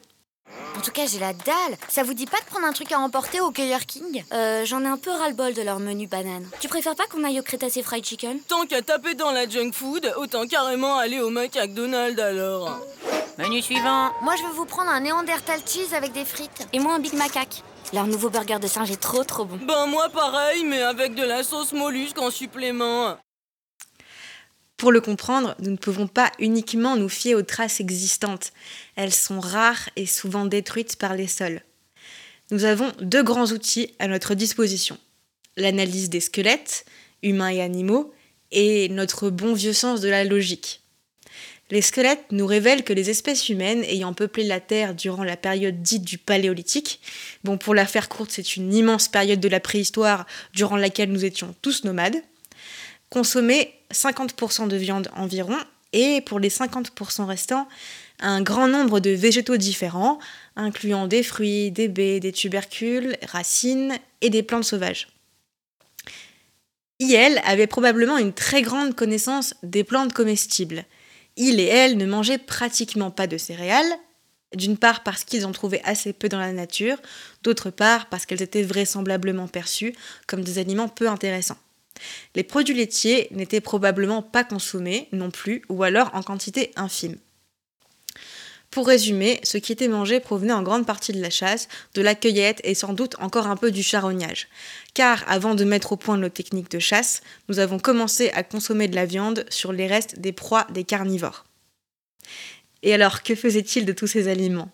En 0.78 0.82
tout 0.82 0.92
cas, 0.92 1.06
j'ai 1.06 1.20
la 1.20 1.34
dalle. 1.34 1.78
Ça 1.88 2.04
vous 2.04 2.14
dit 2.14 2.26
pas 2.26 2.40
de 2.40 2.46
prendre 2.46 2.66
un 2.66 2.74
truc 2.74 2.92
à 2.92 3.00
emporter 3.00 3.40
au 3.42 3.52
Cueilleur 3.52 3.82
King? 3.82 4.24
Euh, 4.34 4.66
J'en 4.66 4.84
ai 4.84 4.88
un 4.88 4.98
peu 4.98 5.12
ras-le-bol 5.12 5.54
de 5.54 5.62
leur 5.62 5.80
menu 5.80 6.08
banane. 6.08 6.48
Tu 6.60 6.68
préfères 6.68 6.96
pas 6.96 7.06
qu'on 7.08 7.24
aille 7.24 7.40
au 7.40 7.44
Crétacé 7.44 7.84
Fried 7.84 8.04
Chicken? 8.06 8.40
Tant 8.48 8.66
qu'à 8.66 8.82
taper 8.82 9.14
dans 9.16 9.32
la 9.32 9.48
junk 9.48 9.72
food, 9.74 10.12
autant 10.18 10.48
carrément 10.48 10.98
aller 10.98 11.20
au 11.22 11.30
McDonald's 11.30 12.20
alors. 12.20 12.80
Menu 13.38 13.62
suivant. 13.62 14.12
Moi, 14.22 14.36
je 14.36 14.44
veux 14.44 14.54
vous 14.54 14.66
prendre 14.66 14.90
un 14.92 15.00
Néandertal 15.00 15.60
cheese 15.66 15.94
avec 15.96 16.12
des 16.12 16.26
frites. 16.26 16.68
Et 16.74 16.80
moi, 16.80 16.94
un 16.96 17.00
Big 17.00 17.14
Macaque. 17.14 17.64
Leur 17.94 18.08
nouveau 18.08 18.30
burger 18.30 18.58
de 18.60 18.68
singe 18.68 18.90
est 18.90 19.00
trop 19.02 19.24
trop 19.24 19.46
bon. 19.46 19.60
Ben 19.68 19.86
moi 19.86 20.10
pareil, 20.10 20.64
mais 20.64 20.82
avec 20.82 21.14
de 21.14 21.24
la 21.24 21.44
sauce 21.44 21.74
mollusque 21.74 22.18
en 22.18 22.32
supplément. 22.32 23.16
Pour 24.78 24.92
le 24.92 25.02
comprendre, 25.02 25.56
nous 25.60 25.72
ne 25.72 25.78
pouvons 25.78 26.08
pas 26.08 26.32
uniquement 26.40 26.98
nous 26.98 27.10
fier 27.10 27.36
aux 27.36 27.44
traces 27.44 27.80
existantes. 27.80 28.52
Elles 28.96 29.14
sont 29.14 29.40
rares 29.40 29.90
et 29.96 30.06
souvent 30.06 30.46
détruites 30.46 30.98
par 30.98 31.16
les 31.16 31.28
sols. 31.28 31.62
Nous 32.52 32.66
avons 32.66 32.92
deux 33.00 33.24
grands 33.24 33.48
outils 33.48 33.94
à 34.00 34.08
notre 34.08 34.36
disposition. 34.36 34.98
L'analyse 35.56 36.10
des 36.10 36.20
squelettes, 36.20 36.86
humains 37.22 37.50
et 37.50 37.62
animaux, 37.62 38.14
et 38.52 38.90
notre 38.90 39.30
bon 39.30 39.54
vieux 39.54 39.74
sens 39.74 40.02
de 40.02 40.10
la 40.10 40.24
logique. 40.24 40.82
Les 41.72 41.82
squelettes 41.82 42.26
nous 42.32 42.46
révèlent 42.46 42.84
que 42.84 42.94
les 42.94 43.10
espèces 43.10 43.50
humaines 43.50 43.84
ayant 43.86 44.14
peuplé 44.14 44.44
la 44.44 44.60
Terre 44.60 44.94
durant 44.94 45.24
la 45.24 45.38
période 45.38 45.82
dite 45.82 46.04
du 46.04 46.18
Paléolithique, 46.18 47.00
bon 47.44 47.58
pour 47.58 47.74
la 47.74 47.88
faire 47.88 48.10
courte 48.10 48.32
c'est 48.32 48.58
une 48.58 48.74
immense 48.74 49.08
période 49.08 49.40
de 49.40 49.48
la 49.48 49.60
préhistoire 49.60 50.28
durant 50.54 50.76
laquelle 50.76 51.12
nous 51.12 51.26
étions 51.26 51.56
tous 51.62 51.84
nomades, 51.84 52.18
consommaient 53.14 53.72
50% 53.94 54.68
de 54.68 54.76
viande 54.76 55.08
environ 55.16 55.56
et 55.92 56.22
pour 56.22 56.40
les 56.40 56.50
50% 56.50 57.26
restants, 57.26 57.68
un 58.20 58.42
grand 58.42 58.68
nombre 58.68 59.00
de 59.00 59.12
végétaux 59.12 59.58
différents, 59.58 60.18
incluant 60.56 61.06
des 61.06 61.22
fruits, 61.22 61.70
des 61.70 61.90
baies, 61.90 62.20
des 62.20 62.32
tubercules, 62.32 63.16
racines 63.28 63.94
et 64.22 64.32
des 64.32 64.42
plantes 64.42 64.64
sauvages. 64.64 65.10
IL 67.00 67.40
avait 67.46 67.68
probablement 67.68 68.18
une 68.18 68.34
très 68.34 68.64
grande 68.64 68.96
connaissance 68.96 69.54
des 69.62 69.84
plantes 69.84 70.14
comestibles, 70.14 70.84
il 71.36 71.60
et 71.60 71.68
elle 71.68 71.98
ne 71.98 72.08
mangeaient 72.08 72.40
pratiquement 72.40 73.12
pas 73.12 73.28
de 73.28 73.38
céréales, 73.38 73.94
d'une 74.56 74.78
part 74.78 75.04
parce 75.04 75.24
qu'ils 75.24 75.46
en 75.46 75.52
trouvaient 75.52 75.84
assez 75.84 76.14
peu 76.14 76.30
dans 76.30 76.40
la 76.40 76.52
nature, 76.52 76.98
d'autre 77.44 77.70
part 77.70 78.10
parce 78.10 78.26
qu'elles 78.26 78.42
étaient 78.42 78.64
vraisemblablement 78.64 79.48
perçues 79.48 79.94
comme 80.26 80.44
des 80.44 80.58
aliments 80.58 80.90
peu 80.90 81.08
intéressants. 81.08 81.58
Les 82.36 82.44
produits 82.44 82.76
laitiers 82.76 83.28
n'étaient 83.32 83.62
probablement 83.62 84.22
pas 84.22 84.44
consommés 84.44 85.08
non 85.12 85.32
plus, 85.32 85.62
ou 85.70 85.84
alors 85.84 86.10
en 86.14 86.24
quantité 86.24 86.72
infime. 86.76 87.18
Pour 88.74 88.88
résumer, 88.88 89.40
ce 89.44 89.60
qui 89.60 89.72
était 89.72 89.88
mangé 89.88 90.20
provenait 90.20 90.52
en 90.52 90.64
grande 90.64 90.88
partie 90.88 91.14
de 91.14 91.22
la 91.22 91.30
chasse, 91.30 91.68
de 91.94 92.02
la 92.02 92.16
cueillette 92.16 92.60
et 92.64 92.74
sans 92.74 92.94
doute 92.94 93.16
encore 93.20 93.46
un 93.46 93.56
peu 93.56 93.70
du 93.70 93.84
charognage. 93.84 94.48
Car 94.96 95.24
avant 95.28 95.54
de 95.54 95.64
mettre 95.64 95.92
au 95.92 95.96
point 95.96 96.18
nos 96.18 96.30
techniques 96.30 96.72
de 96.72 96.80
chasse, 96.80 97.22
nous 97.50 97.60
avons 97.60 97.78
commencé 97.78 98.32
à 98.32 98.42
consommer 98.42 98.88
de 98.88 98.96
la 98.96 99.06
viande 99.06 99.46
sur 99.50 99.74
les 99.74 99.86
restes 99.86 100.18
des 100.18 100.32
proies 100.32 100.66
des 100.74 100.86
carnivores. 100.86 101.46
Et 102.82 102.96
alors, 102.96 103.22
que 103.22 103.36
faisait-il 103.36 103.86
de 103.86 103.94
tous 103.94 104.08
ces 104.08 104.28
aliments? 104.28 104.72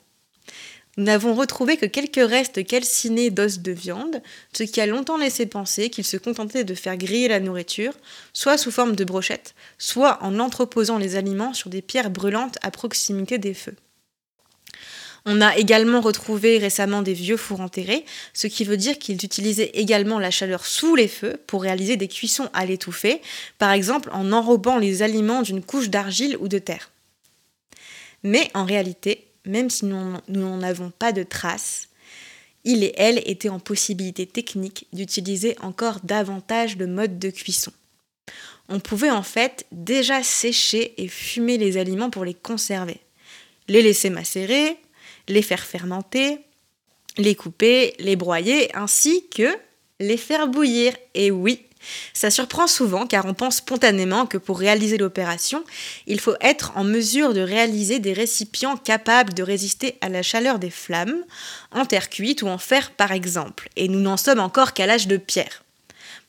Nous 1.00 1.06
n'avons 1.06 1.34
retrouvé 1.34 1.78
que 1.78 1.86
quelques 1.86 2.30
restes 2.30 2.68
calcinés 2.68 3.30
d'os 3.30 3.60
de 3.60 3.72
viande, 3.72 4.22
ce 4.52 4.64
qui 4.64 4.82
a 4.82 4.86
longtemps 4.86 5.16
laissé 5.16 5.46
penser 5.46 5.90
qu'ils 5.90 6.04
se 6.04 6.18
contentaient 6.18 6.66
de 6.66 6.74
faire 6.76 6.98
griller 6.98 7.30
la 7.30 7.40
nourriture, 7.40 7.94
soit 8.34 8.58
sous 8.58 8.70
forme 8.70 8.98
de 8.98 9.06
brochettes, 9.06 9.56
soit 9.78 10.22
en 10.22 10.40
entreposant 10.40 10.98
les 10.98 11.16
aliments 11.16 11.54
sur 11.54 11.70
des 11.70 11.82
pierres 11.82 12.10
brûlantes 12.10 12.58
à 12.64 12.70
proximité 12.70 13.38
des 13.38 13.54
feux. 13.54 13.78
On 15.26 15.40
a 15.40 15.56
également 15.56 16.02
retrouvé 16.02 16.58
récemment 16.58 17.02
des 17.02 17.14
vieux 17.14 17.38
fours 17.38 17.62
enterrés, 17.62 18.04
ce 18.34 18.48
qui 18.48 18.66
veut 18.66 18.76
dire 18.76 19.00
qu'ils 19.00 19.24
utilisaient 19.24 19.72
également 19.76 20.20
la 20.20 20.32
chaleur 20.32 20.66
sous 20.66 20.96
les 20.96 21.08
feux 21.08 21.38
pour 21.48 21.62
réaliser 21.62 21.96
des 21.96 22.10
cuissons 22.10 22.50
à 22.52 22.66
l'étouffer, 22.66 23.22
par 23.58 23.72
exemple 23.72 24.10
en 24.12 24.34
enrobant 24.34 24.78
les 24.78 25.02
aliments 25.02 25.44
d'une 25.44 25.64
couche 25.64 25.90
d'argile 25.90 26.36
ou 26.42 26.50
de 26.50 26.60
terre. 26.60 26.92
Mais 28.22 28.52
en 28.54 28.66
réalité, 28.66 29.29
même 29.46 29.70
si 29.70 29.86
nous 29.86 30.18
n'en 30.28 30.62
avons 30.62 30.92
pas 30.92 31.12
de 31.12 31.24
traces, 31.24 31.90
il 32.64 32.84
et 32.84 32.94
elle 32.98 33.22
étaient 33.26 33.50
en 33.50 33.60
possibilité 33.60 34.26
technique 34.26 34.88
d'utiliser 34.94 35.56
encore 35.62 36.00
davantage 36.04 36.78
le 36.78 36.88
mode 36.88 37.18
de 37.20 37.30
cuisson. 37.30 37.72
On 38.68 38.80
pouvait 38.80 39.10
en 39.10 39.24
fait 39.24 39.66
déjà 39.72 40.22
sécher 40.22 40.94
et 41.02 41.08
fumer 41.08 41.58
les 41.58 41.78
aliments 41.78 42.10
pour 42.10 42.26
les 42.26 42.36
conserver, 42.36 43.00
les 43.68 43.82
laisser 43.82 44.10
macérer, 44.10 44.78
les 45.28 45.42
faire 45.42 45.64
fermenter, 45.64 46.40
les 47.18 47.36
couper, 47.36 47.96
les 48.00 48.16
broyer, 48.16 48.76
ainsi 48.76 49.28
que 49.30 49.58
les 50.00 50.18
faire 50.18 50.48
bouillir. 50.48 50.96
Et 51.14 51.32
oui, 51.32 51.66
ça 52.14 52.30
surprend 52.30 52.68
souvent 52.68 53.08
car 53.08 53.26
on 53.26 53.34
pense 53.34 53.58
spontanément 53.58 54.26
que 54.26 54.38
pour 54.38 54.60
réaliser 54.60 54.98
l'opération, 54.98 55.64
il 56.08 56.20
faut 56.20 56.36
être 56.42 56.72
en 56.76 56.84
mesure 56.84 57.34
de 57.34 57.42
réaliser 57.42 58.00
des 58.00 58.14
récipients 58.14 58.78
capables 58.78 59.34
de 59.34 59.44
résister 59.44 59.98
à 60.02 60.10
la 60.10 60.22
chaleur 60.22 60.60
des 60.60 60.70
flammes, 60.70 61.24
en 61.72 61.86
terre 61.86 62.10
cuite 62.10 62.42
ou 62.42 62.48
en 62.48 62.58
fer 62.58 62.92
par 62.92 63.12
exemple. 63.12 63.70
Et 63.76 63.88
nous 63.88 64.00
n'en 64.00 64.18
sommes 64.18 64.40
encore 64.40 64.74
qu'à 64.74 64.86
l'âge 64.86 65.08
de 65.08 65.18
pierre. 65.18 65.64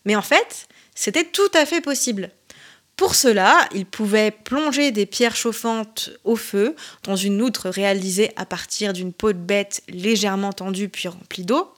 Mais 0.04 0.16
en 0.16 0.22
fait, 0.22 0.68
c'était 0.94 1.24
tout 1.24 1.50
à 1.54 1.66
fait 1.66 1.80
possible. 1.80 2.30
Pour 2.96 3.14
cela, 3.14 3.66
il 3.74 3.86
pouvait 3.86 4.30
plonger 4.30 4.90
des 4.90 5.06
pierres 5.06 5.34
chauffantes 5.34 6.10
au 6.24 6.36
feu 6.36 6.76
dans 7.04 7.16
une 7.16 7.40
outre 7.40 7.70
réalisée 7.70 8.30
à 8.36 8.44
partir 8.44 8.92
d'une 8.92 9.14
peau 9.14 9.32
de 9.32 9.38
bête 9.38 9.82
légèrement 9.88 10.52
tendue 10.52 10.90
puis 10.90 11.08
remplie 11.08 11.44
d'eau. 11.44 11.72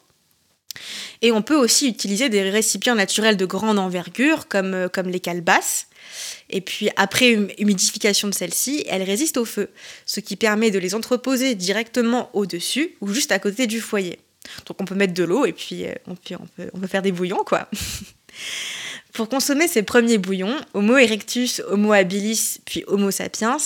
Et 1.21 1.33
on 1.33 1.43
peut 1.43 1.57
aussi 1.57 1.89
utiliser 1.89 2.29
des 2.29 2.49
récipients 2.51 2.95
naturels 2.95 3.37
de 3.37 3.45
grande 3.45 3.79
envergure, 3.79 4.49
comme, 4.49 4.75
euh, 4.75 4.89
comme 4.89 5.09
les 5.09 5.21
calebasses. 5.21 5.87
Et 6.51 6.61
puis 6.61 6.91
après 6.97 7.33
humidification 7.59 8.29
de 8.29 8.35
celles-ci, 8.35 8.85
elles 8.89 9.03
résistent 9.03 9.39
au 9.39 9.45
feu, 9.45 9.71
ce 10.05 10.21
qui 10.21 10.37
permet 10.37 10.71
de 10.71 10.79
les 10.79 10.95
entreposer 10.95 11.55
directement 11.55 12.31
au-dessus 12.35 12.97
ou 13.01 13.09
juste 13.09 13.33
à 13.33 13.39
côté 13.39 13.67
du 13.67 13.81
foyer. 13.81 14.19
Donc 14.67 14.81
on 14.81 14.85
peut 14.85 14.95
mettre 14.95 15.15
de 15.15 15.25
l'eau 15.25 15.47
et 15.47 15.53
puis, 15.53 15.87
euh, 15.87 15.93
on, 16.07 16.15
peut, 16.15 16.71
on 16.73 16.81
peut 16.81 16.87
faire 16.87 17.03
des 17.03 17.13
bouillons, 17.13 17.45
quoi. 17.45 17.69
Pour 19.13 19.29
consommer 19.29 19.69
ces 19.69 19.83
premiers 19.83 20.17
bouillons, 20.17 20.57
Homo 20.73 20.97
erectus, 20.97 21.61
Homo 21.69 21.93
habilis, 21.93 22.61
puis 22.65 22.83
Homo 22.87 23.11
sapiens 23.11 23.59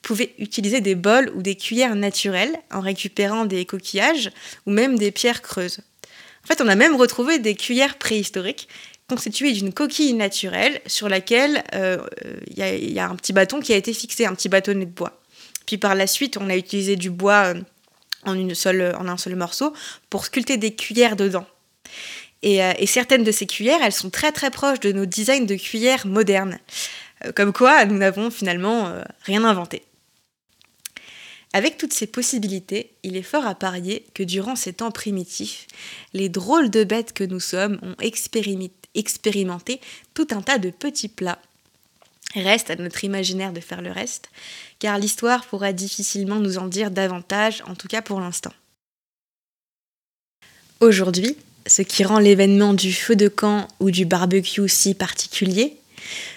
pouvaient 0.00 0.32
utiliser 0.38 0.80
des 0.80 0.94
bols 0.94 1.32
ou 1.34 1.42
des 1.42 1.56
cuillères 1.56 1.96
naturelles 1.96 2.56
en 2.70 2.80
récupérant 2.80 3.44
des 3.44 3.64
coquillages 3.66 4.30
ou 4.64 4.70
même 4.70 4.96
des 4.96 5.10
pierres 5.10 5.42
creuses. 5.42 5.80
En 6.44 6.46
fait, 6.46 6.60
on 6.60 6.68
a 6.68 6.74
même 6.74 6.96
retrouvé 6.96 7.38
des 7.38 7.54
cuillères 7.54 7.98
préhistoriques 7.98 8.68
constituées 9.08 9.52
d'une 9.52 9.72
coquille 9.72 10.14
naturelle 10.14 10.80
sur 10.86 11.08
laquelle 11.08 11.62
euh, 11.74 11.98
il 12.48 12.92
y, 12.92 12.98
a 12.98 13.08
un 13.08 13.16
petit 13.16 13.32
bâton 13.32 13.60
qui 13.60 13.72
a 13.72 13.76
été 13.76 13.92
fixé, 13.92 14.24
un 14.26 14.34
petit 14.34 14.48
bâtonnet 14.48 14.86
de 14.86 14.90
bois. 14.90 15.20
Puis 15.66 15.76
par 15.78 15.94
la 15.94 16.06
suite, 16.06 16.38
on 16.38 16.48
a 16.48 16.56
utilisé 16.56 16.96
du 16.96 17.10
bois 17.10 17.54
euh, 17.54 17.60
en, 18.24 18.34
une 18.34 18.54
seule, 18.54 18.96
un 18.98 19.16
seul 19.16 19.36
morceau 19.36 19.74
pour 20.08 20.24
sculpter 20.24 20.56
des 20.56 20.74
cuillères 20.74 21.16
dedans. 21.16 21.46
Euh, 22.44 22.72
et, 22.78 22.86
certaines 22.86 23.22
de 23.22 23.32
ces 23.32 23.46
cuillères, 23.46 23.80
elles 23.82 23.92
sont 23.92 24.10
très 24.10 24.32
très 24.32 24.50
proches 24.50 24.80
de 24.80 24.92
nos 24.92 25.06
designs 25.06 25.46
de 25.46 25.56
cuillères 25.56 26.06
modernes. 26.06 26.58
Comme 27.36 27.52
quoi, 27.52 27.84
nous 27.84 27.98
n'avons 27.98 28.32
finalement 28.32 28.92
rien 29.24 29.44
inventé. 29.44 29.84
Avec 31.54 31.76
toutes 31.76 31.92
ces 31.92 32.06
possibilités, 32.06 32.92
il 33.02 33.16
est 33.16 33.22
fort 33.22 33.46
à 33.46 33.54
parier 33.54 34.06
que 34.14 34.22
durant 34.22 34.56
ces 34.56 34.72
temps 34.72 34.90
primitifs, 34.90 35.66
les 36.14 36.30
drôles 36.30 36.70
de 36.70 36.82
bêtes 36.82 37.12
que 37.12 37.24
nous 37.24 37.40
sommes 37.40 37.78
ont 37.82 37.96
expérimenté 38.94 39.80
tout 40.14 40.28
un 40.30 40.40
tas 40.40 40.58
de 40.58 40.70
petits 40.70 41.08
plats. 41.08 41.42
Reste 42.34 42.70
à 42.70 42.76
notre 42.76 43.04
imaginaire 43.04 43.52
de 43.52 43.60
faire 43.60 43.82
le 43.82 43.90
reste, 43.90 44.30
car 44.78 44.98
l'histoire 44.98 45.44
pourra 45.44 45.74
difficilement 45.74 46.36
nous 46.36 46.56
en 46.56 46.68
dire 46.68 46.90
davantage, 46.90 47.62
en 47.66 47.74
tout 47.74 47.88
cas 47.88 48.00
pour 48.00 48.20
l'instant. 48.20 48.52
Aujourd'hui, 50.80 51.36
ce 51.66 51.82
qui 51.82 52.02
rend 52.02 52.18
l'événement 52.18 52.72
du 52.72 52.94
feu 52.94 53.14
de 53.14 53.28
camp 53.28 53.68
ou 53.78 53.90
du 53.90 54.06
barbecue 54.06 54.68
si 54.68 54.94
particulier, 54.94 55.76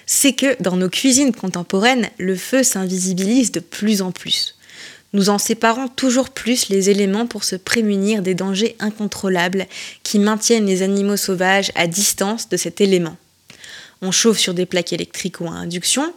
c'est 0.04 0.34
que 0.34 0.62
dans 0.62 0.76
nos 0.76 0.90
cuisines 0.90 1.34
contemporaines, 1.34 2.10
le 2.18 2.36
feu 2.36 2.62
s'invisibilise 2.62 3.50
de 3.50 3.60
plus 3.60 4.02
en 4.02 4.12
plus. 4.12 4.55
Nous 5.16 5.30
en 5.30 5.38
séparons 5.38 5.88
toujours 5.88 6.28
plus 6.28 6.68
les 6.68 6.90
éléments 6.90 7.26
pour 7.26 7.42
se 7.42 7.56
prémunir 7.56 8.20
des 8.20 8.34
dangers 8.34 8.76
incontrôlables 8.80 9.66
qui 10.02 10.18
maintiennent 10.18 10.66
les 10.66 10.82
animaux 10.82 11.16
sauvages 11.16 11.72
à 11.74 11.86
distance 11.86 12.50
de 12.50 12.58
cet 12.58 12.82
élément. 12.82 13.16
On 14.02 14.10
chauffe 14.10 14.36
sur 14.36 14.52
des 14.52 14.66
plaques 14.66 14.92
électriques 14.92 15.40
ou 15.40 15.46
à 15.46 15.52
induction, 15.52 16.12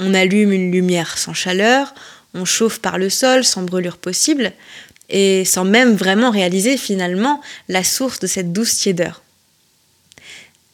on 0.00 0.14
allume 0.14 0.50
une 0.50 0.72
lumière 0.72 1.16
sans 1.16 1.32
chaleur, 1.32 1.94
on 2.34 2.44
chauffe 2.44 2.80
par 2.80 2.98
le 2.98 3.08
sol 3.08 3.44
sans 3.44 3.62
brûlure 3.62 3.98
possible, 3.98 4.52
et 5.10 5.44
sans 5.44 5.64
même 5.64 5.94
vraiment 5.94 6.32
réaliser 6.32 6.76
finalement 6.76 7.40
la 7.68 7.84
source 7.84 8.18
de 8.18 8.26
cette 8.26 8.52
douce 8.52 8.74
tiédeur. 8.74 9.22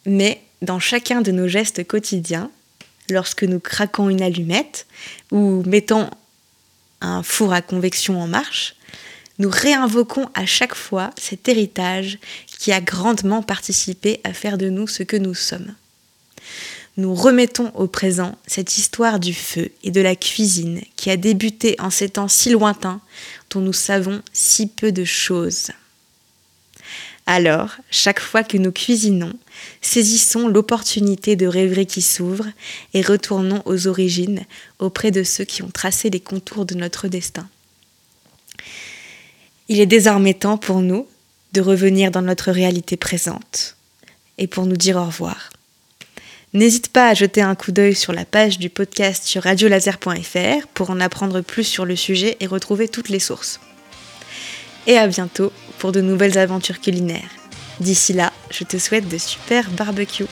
Mais 0.07 0.41
dans 0.63 0.79
chacun 0.79 1.21
de 1.21 1.31
nos 1.31 1.47
gestes 1.47 1.85
quotidiens, 1.85 2.49
lorsque 3.11 3.43
nous 3.43 3.59
craquons 3.59 4.09
une 4.09 4.23
allumette 4.23 4.87
ou 5.31 5.61
mettons 5.67 6.09
un 7.01 7.23
four 7.23 7.53
à 7.53 7.61
convection 7.61 8.21
en 8.21 8.27
marche, 8.27 8.75
nous 9.39 9.49
réinvoquons 9.49 10.29
à 10.33 10.45
chaque 10.45 10.75
fois 10.75 11.11
cet 11.19 11.49
héritage 11.49 12.19
qui 12.47 12.71
a 12.71 12.79
grandement 12.81 13.41
participé 13.41 14.21
à 14.23 14.33
faire 14.33 14.57
de 14.57 14.69
nous 14.69 14.87
ce 14.87 15.03
que 15.03 15.17
nous 15.17 15.33
sommes 15.33 15.73
nous 16.97 17.15
remettons 17.15 17.71
au 17.75 17.87
présent 17.87 18.37
cette 18.47 18.77
histoire 18.77 19.19
du 19.19 19.33
feu 19.33 19.69
et 19.83 19.91
de 19.91 20.01
la 20.01 20.15
cuisine 20.15 20.81
qui 20.95 21.09
a 21.09 21.17
débuté 21.17 21.75
en 21.79 21.89
ces 21.89 22.09
temps 22.09 22.27
si 22.27 22.49
lointains 22.49 23.01
dont 23.49 23.61
nous 23.61 23.73
savons 23.73 24.21
si 24.33 24.67
peu 24.67 24.91
de 24.91 25.05
choses. 25.05 25.71
Alors, 27.33 27.77
chaque 27.91 28.19
fois 28.19 28.43
que 28.43 28.57
nous 28.57 28.73
cuisinons, 28.73 29.31
saisissons 29.79 30.49
l'opportunité 30.49 31.37
de 31.37 31.47
rêverie 31.47 31.85
qui 31.85 32.01
s'ouvre 32.01 32.45
et 32.93 33.01
retournons 33.01 33.61
aux 33.63 33.87
origines 33.87 34.43
auprès 34.79 35.11
de 35.11 35.23
ceux 35.23 35.45
qui 35.45 35.63
ont 35.63 35.69
tracé 35.69 36.09
les 36.09 36.19
contours 36.19 36.65
de 36.65 36.75
notre 36.75 37.07
destin. 37.07 37.47
Il 39.69 39.79
est 39.79 39.85
désormais 39.85 40.33
temps 40.33 40.57
pour 40.57 40.81
nous 40.81 41.07
de 41.53 41.61
revenir 41.61 42.11
dans 42.11 42.21
notre 42.21 42.51
réalité 42.51 42.97
présente 42.97 43.77
et 44.37 44.47
pour 44.47 44.65
nous 44.65 44.75
dire 44.75 44.97
au 44.97 45.05
revoir. 45.05 45.51
N'hésite 46.51 46.89
pas 46.89 47.07
à 47.07 47.13
jeter 47.13 47.41
un 47.41 47.55
coup 47.55 47.71
d'œil 47.71 47.95
sur 47.95 48.11
la 48.11 48.25
page 48.25 48.59
du 48.59 48.69
podcast 48.69 49.23
sur 49.23 49.43
radiolaser.fr 49.43 50.67
pour 50.73 50.89
en 50.89 50.99
apprendre 50.99 51.39
plus 51.39 51.63
sur 51.63 51.85
le 51.85 51.95
sujet 51.95 52.35
et 52.41 52.45
retrouver 52.45 52.89
toutes 52.89 53.07
les 53.07 53.19
sources. 53.19 53.61
Et 54.85 54.97
à 54.97 55.07
bientôt 55.07 55.53
pour 55.81 55.91
de 55.91 55.99
nouvelles 55.99 56.37
aventures 56.37 56.79
culinaires. 56.79 57.31
D'ici 57.79 58.13
là, 58.13 58.31
je 58.51 58.63
te 58.63 58.77
souhaite 58.77 59.09
de 59.09 59.17
super 59.17 59.67
barbecues. 59.71 60.27